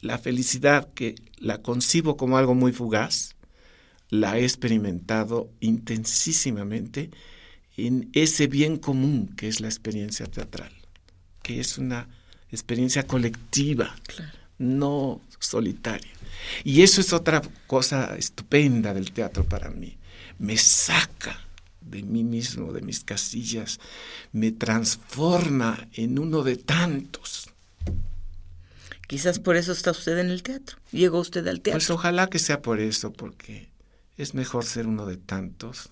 la 0.00 0.18
felicidad 0.18 0.88
que 0.94 1.16
la 1.38 1.62
concibo 1.62 2.16
como 2.16 2.38
algo 2.38 2.54
muy 2.54 2.72
fugaz, 2.72 3.34
la 4.10 4.38
he 4.38 4.42
experimentado 4.42 5.50
intensísimamente 5.60 7.10
en 7.76 8.10
ese 8.12 8.46
bien 8.46 8.76
común 8.76 9.34
que 9.36 9.48
es 9.48 9.60
la 9.60 9.68
experiencia 9.68 10.26
teatral, 10.26 10.72
que 11.42 11.60
es 11.60 11.78
una 11.78 12.08
experiencia 12.50 13.06
colectiva, 13.06 13.94
no 14.58 15.20
solitaria. 15.38 16.10
Y 16.64 16.82
eso 16.82 17.00
es 17.00 17.12
otra 17.12 17.42
cosa 17.66 18.16
estupenda 18.16 18.92
del 18.94 19.12
teatro 19.12 19.44
para 19.44 19.70
mí. 19.70 19.96
Me 20.38 20.56
saca 20.56 21.38
de 21.80 22.02
mí 22.02 22.22
mismo, 22.24 22.72
de 22.72 22.82
mis 22.82 23.02
casillas, 23.02 23.80
me 24.32 24.52
transforma 24.52 25.88
en 25.94 26.18
uno 26.18 26.42
de 26.42 26.56
tantos. 26.56 27.50
Quizás 29.06 29.38
por 29.38 29.56
eso 29.56 29.72
está 29.72 29.90
usted 29.90 30.18
en 30.18 30.28
el 30.28 30.42
teatro. 30.42 30.76
Llegó 30.92 31.18
usted 31.18 31.46
al 31.48 31.60
teatro. 31.60 31.78
Pues 31.78 31.90
ojalá 31.90 32.28
que 32.28 32.38
sea 32.38 32.60
por 32.60 32.78
eso, 32.78 33.12
porque 33.12 33.70
es 34.18 34.34
mejor 34.34 34.66
ser 34.66 34.86
uno 34.86 35.06
de 35.06 35.16
tantos 35.16 35.88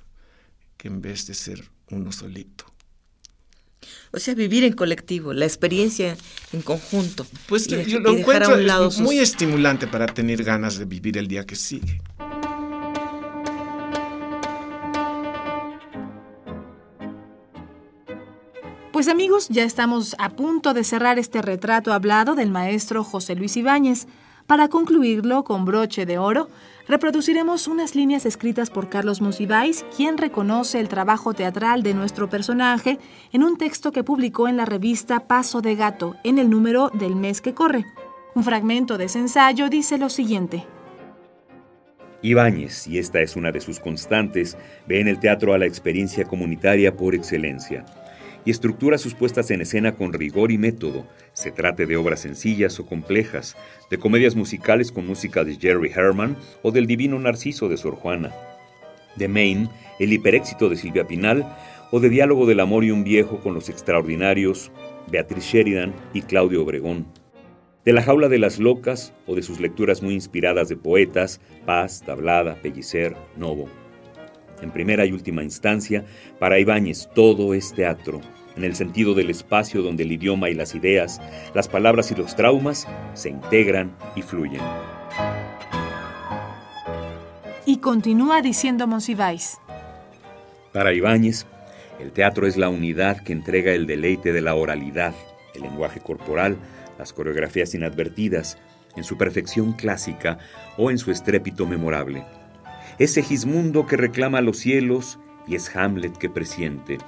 que 0.76 0.88
en 0.88 1.00
vez 1.00 1.26
de 1.26 1.34
ser 1.34 1.70
uno 1.90 2.12
solito. 2.12 2.66
O 4.12 4.18
sea, 4.18 4.34
vivir 4.34 4.64
en 4.64 4.72
colectivo, 4.72 5.32
la 5.32 5.44
experiencia 5.44 6.16
en 6.52 6.62
conjunto. 6.62 7.26
Pues 7.48 7.66
yo 7.66 8.00
lo 8.00 8.16
encuentro 8.16 8.56
muy 8.98 9.18
estimulante 9.18 9.86
para 9.86 10.06
tener 10.06 10.42
ganas 10.44 10.78
de 10.78 10.84
vivir 10.84 11.18
el 11.18 11.28
día 11.28 11.44
que 11.44 11.56
sigue. 11.56 12.00
Pues 18.96 19.08
amigos, 19.08 19.48
ya 19.50 19.64
estamos 19.64 20.16
a 20.18 20.30
punto 20.30 20.72
de 20.72 20.82
cerrar 20.82 21.18
este 21.18 21.42
retrato 21.42 21.92
hablado 21.92 22.34
del 22.34 22.50
maestro 22.50 23.04
José 23.04 23.34
Luis 23.34 23.54
Ibáñez. 23.58 24.06
Para 24.46 24.68
concluirlo 24.68 25.42
con 25.42 25.64
broche 25.64 26.06
de 26.06 26.18
oro, 26.18 26.48
reproduciremos 26.86 27.66
unas 27.66 27.96
líneas 27.96 28.26
escritas 28.26 28.70
por 28.70 28.88
Carlos 28.88 29.20
Musibais, 29.20 29.84
quien 29.96 30.16
reconoce 30.16 30.78
el 30.78 30.88
trabajo 30.88 31.34
teatral 31.34 31.82
de 31.82 31.94
nuestro 31.94 32.30
personaje 32.30 33.00
en 33.32 33.42
un 33.42 33.58
texto 33.58 33.90
que 33.90 34.04
publicó 34.04 34.46
en 34.46 34.56
la 34.56 34.64
revista 34.64 35.26
Paso 35.26 35.62
de 35.62 35.74
Gato 35.74 36.14
en 36.22 36.38
el 36.38 36.48
número 36.48 36.90
del 36.94 37.16
mes 37.16 37.40
que 37.40 37.54
corre. 37.54 37.86
Un 38.36 38.44
fragmento 38.44 38.98
de 38.98 39.06
ese 39.06 39.18
ensayo 39.18 39.68
dice 39.68 39.98
lo 39.98 40.08
siguiente. 40.08 40.64
Ibáñez, 42.22 42.86
y 42.86 42.98
esta 42.98 43.20
es 43.20 43.34
una 43.34 43.50
de 43.50 43.60
sus 43.60 43.80
constantes, 43.80 44.56
ve 44.86 45.00
en 45.00 45.08
el 45.08 45.18
teatro 45.18 45.54
a 45.54 45.58
la 45.58 45.66
experiencia 45.66 46.24
comunitaria 46.24 46.96
por 46.96 47.16
excelencia 47.16 47.84
y 48.46 48.50
estructura 48.50 48.96
sus 48.96 49.14
puestas 49.14 49.50
en 49.50 49.60
escena 49.60 49.96
con 49.96 50.14
rigor 50.14 50.52
y 50.52 50.56
método, 50.56 51.06
se 51.34 51.50
trate 51.50 51.84
de 51.84 51.96
obras 51.96 52.20
sencillas 52.20 52.80
o 52.80 52.86
complejas, 52.86 53.56
de 53.90 53.98
comedias 53.98 54.36
musicales 54.36 54.92
con 54.92 55.06
música 55.06 55.44
de 55.44 55.56
Jerry 55.56 55.90
Herman 55.94 56.36
o 56.62 56.70
del 56.70 56.86
Divino 56.86 57.18
Narciso 57.18 57.68
de 57.68 57.76
Sor 57.76 57.96
Juana, 57.96 58.32
de 59.16 59.28
Maine, 59.28 59.68
el 59.98 60.12
hiperéxito 60.12 60.68
de 60.68 60.76
Silvia 60.76 61.06
Pinal, 61.06 61.44
o 61.90 62.00
de 62.00 62.08
Diálogo 62.08 62.46
del 62.46 62.60
Amor 62.60 62.84
y 62.84 62.90
un 62.90 63.04
Viejo 63.04 63.40
con 63.40 63.52
los 63.52 63.68
extraordinarios 63.68 64.70
Beatriz 65.10 65.44
Sheridan 65.44 65.92
y 66.14 66.22
Claudio 66.22 66.62
Obregón, 66.62 67.06
de 67.84 67.92
La 67.92 68.02
Jaula 68.02 68.28
de 68.28 68.38
las 68.38 68.58
Locas 68.58 69.12
o 69.26 69.34
de 69.34 69.42
sus 69.42 69.60
lecturas 69.60 70.02
muy 70.02 70.14
inspiradas 70.14 70.68
de 70.68 70.76
poetas, 70.76 71.40
Paz, 71.64 72.02
Tablada, 72.04 72.56
Pellicer, 72.62 73.16
Novo. 73.36 73.68
En 74.62 74.70
primera 74.70 75.04
y 75.04 75.12
última 75.12 75.42
instancia, 75.42 76.04
para 76.38 76.58
Ibáñez 76.58 77.08
todo 77.14 77.54
es 77.54 77.72
teatro, 77.72 78.20
en 78.56 78.64
el 78.64 78.74
sentido 78.74 79.14
del 79.14 79.30
espacio 79.30 79.82
donde 79.82 80.04
el 80.04 80.12
idioma 80.12 80.48
y 80.48 80.54
las 80.54 80.74
ideas, 80.74 81.20
las 81.54 81.68
palabras 81.68 82.10
y 82.10 82.14
los 82.14 82.34
traumas 82.36 82.86
se 83.14 83.28
integran 83.30 83.94
y 84.14 84.22
fluyen. 84.22 84.62
Y 87.66 87.78
continúa 87.78 88.42
diciendo 88.42 88.86
Monsiváis. 88.86 89.58
Para 90.72 90.92
Ibáñez, 90.92 91.46
el 92.00 92.12
teatro 92.12 92.46
es 92.46 92.56
la 92.56 92.68
unidad 92.68 93.22
que 93.22 93.32
entrega 93.32 93.72
el 93.72 93.86
deleite 93.86 94.32
de 94.32 94.40
la 94.40 94.54
oralidad, 94.54 95.14
el 95.54 95.62
lenguaje 95.62 96.00
corporal, 96.00 96.56
las 96.98 97.12
coreografías 97.12 97.74
inadvertidas, 97.74 98.58
en 98.96 99.04
su 99.04 99.18
perfección 99.18 99.72
clásica 99.72 100.38
o 100.76 100.90
en 100.90 100.98
su 100.98 101.10
estrépito 101.10 101.66
memorable. 101.66 102.24
Es 102.98 103.12
Segismundo 103.12 103.86
que 103.86 103.96
reclama 103.96 104.40
los 104.40 104.58
cielos 104.58 105.18
y 105.46 105.54
es 105.54 105.74
Hamlet 105.76 106.16
que 106.16 106.30
presiente 106.30 106.98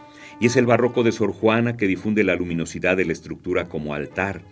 y 0.41 0.47
es 0.47 0.57
el 0.57 0.67
barroco 0.67 1.03
de 1.03 1.13
Sor 1.13 1.33
Juana 1.33 1.77
que 1.77 1.87
difunde 1.87 2.25
la 2.25 2.37
luminosidad 2.37 2.97
de 2.97 3.05
la 3.05 3.13
estructura 3.13 3.69
como 3.69 3.95
altar, 3.95 4.43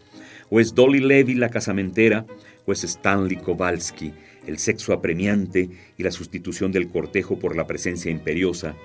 o 0.50 0.60
es 0.60 0.74
Dolly 0.74 1.00
Levy 1.00 1.34
la 1.34 1.50
casamentera, 1.50 2.26
o 2.64 2.72
es 2.72 2.84
Stanley 2.84 3.36
Kowalski 3.36 4.12
el 4.46 4.58
sexo 4.58 4.92
apremiante 4.92 5.68
y 5.98 6.02
la 6.02 6.10
sustitución 6.10 6.72
del 6.72 6.88
cortejo 6.88 7.38
por 7.38 7.56
la 7.56 7.66
presencia 7.66 8.10
imperiosa, 8.10 8.76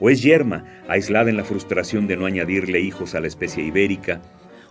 o 0.00 0.10
es 0.10 0.22
Yerma, 0.22 0.64
aislada 0.86 1.30
en 1.30 1.36
la 1.36 1.44
frustración 1.44 2.06
de 2.06 2.16
no 2.16 2.26
añadirle 2.26 2.80
hijos 2.80 3.14
a 3.14 3.20
la 3.20 3.26
especie 3.26 3.64
ibérica, 3.64 4.22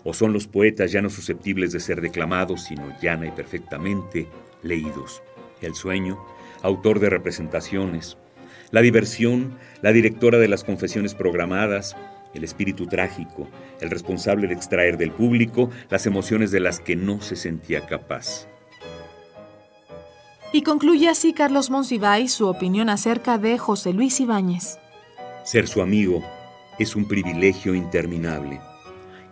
o 0.03 0.13
son 0.13 0.31
los 0.31 0.47
poetas 0.47 0.91
ya 0.91 1.01
no 1.01 1.09
susceptibles 1.09 1.71
de 1.71 1.79
ser 1.79 2.01
declamados, 2.01 2.65
sino 2.65 2.95
llana 3.01 3.27
y 3.27 3.31
perfectamente 3.31 4.27
leídos. 4.61 5.21
El 5.61 5.73
sueño, 5.73 6.23
autor 6.61 6.99
de 6.99 7.09
representaciones, 7.09 8.17
la 8.71 8.81
diversión, 8.81 9.57
la 9.81 9.91
directora 9.91 10.37
de 10.37 10.47
las 10.47 10.63
confesiones 10.63 11.15
programadas, 11.15 11.95
el 12.33 12.43
espíritu 12.43 12.87
trágico, 12.87 13.47
el 13.81 13.89
responsable 13.89 14.47
de 14.47 14.53
extraer 14.53 14.97
del 14.97 15.11
público 15.11 15.69
las 15.89 16.05
emociones 16.05 16.51
de 16.51 16.59
las 16.59 16.79
que 16.79 16.95
no 16.95 17.21
se 17.21 17.35
sentía 17.35 17.85
capaz. 17.85 18.47
Y 20.53 20.63
concluye 20.63 21.09
así 21.09 21.33
Carlos 21.33 21.69
Monsiváis 21.69 22.31
su 22.31 22.47
opinión 22.47 22.89
acerca 22.89 23.37
de 23.37 23.57
José 23.57 23.93
Luis 23.93 24.19
Ibáñez. 24.19 24.79
Ser 25.43 25.67
su 25.67 25.81
amigo 25.81 26.23
es 26.79 26.95
un 26.95 27.07
privilegio 27.07 27.75
interminable 27.75 28.59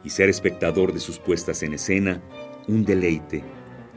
y 0.03 0.09
ser 0.09 0.29
espectador 0.29 0.93
de 0.93 0.99
sus 0.99 1.19
puestas 1.19 1.63
en 1.63 1.73
escena 1.73 2.21
un 2.67 2.83
deleite, 2.83 3.43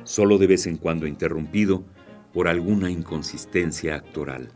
solo 0.04 0.38
de 0.38 0.46
vez 0.46 0.66
en 0.66 0.76
cuando 0.76 1.06
interrumpido 1.06 1.84
por 2.32 2.48
alguna 2.48 2.90
inconsistencia 2.90 3.94
actoral. 3.96 4.52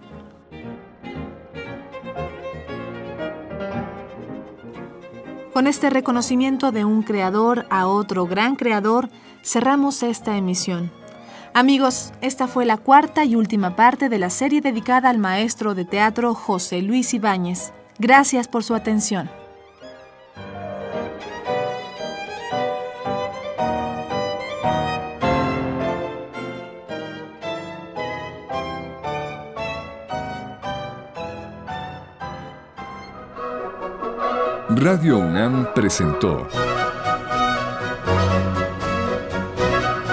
Con 5.53 5.67
este 5.67 5.91
reconocimiento 5.91 6.73
de 6.73 6.85
un 6.85 7.03
creador 7.03 7.67
a 7.69 7.87
otro 7.87 8.27
gran 8.27 8.57
creador, 8.57 9.11
cerramos 9.43 10.03
esta 10.03 10.37
emisión. 10.37 10.91
Amigos, 11.55 12.13
esta 12.23 12.49
fue 12.49 12.65
la 12.65 12.79
cuarta 12.79 13.25
y 13.27 13.37
última 13.37 13.77
parte 13.77 14.09
de 14.09 14.19
la 14.19 14.31
serie 14.31 14.63
dedicada 14.63 15.11
al 15.11 15.19
maestro 15.19 15.75
de 15.75 15.85
teatro 15.85 16.35
José 16.35 16.81
Luis 16.81 17.13
Ibáñez. 17.13 17.73
Gracias 17.99 18.49
por 18.49 18.65
su 18.65 18.75
atención. 18.75 19.42
Radio 34.77 35.19
UNAM 35.19 35.75
presentó 35.75 36.49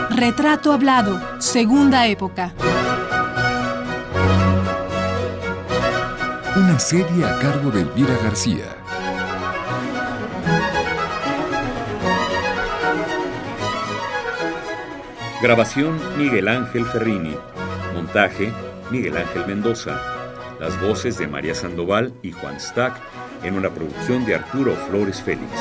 Retrato 0.10 0.74
Hablado, 0.74 1.20
Segunda 1.40 2.08
Época. 2.08 2.54
Una 6.56 6.78
serie 6.80 7.26
a 7.26 7.40
cargo 7.40 7.72
de 7.72 7.82
Elvira 7.82 8.16
García. 8.24 8.66
Grabación 15.42 16.00
Miguel 16.18 16.48
Ángel 16.48 16.86
Ferrini. 16.86 17.36
Montaje 17.94 18.52
Miguel 18.92 19.18
Ángel 19.18 19.46
Mendoza. 19.48 20.00
Las 20.60 20.80
voces 20.82 21.18
de 21.18 21.28
María 21.28 21.56
Sandoval 21.56 22.14
y 22.22 22.32
Juan 22.32 22.60
Stack 22.60 23.00
en 23.44 23.56
una 23.56 23.70
producción 23.70 24.26
de 24.26 24.36
Arturo 24.36 24.76
Flores 24.88 25.22
Félix. 25.22 25.52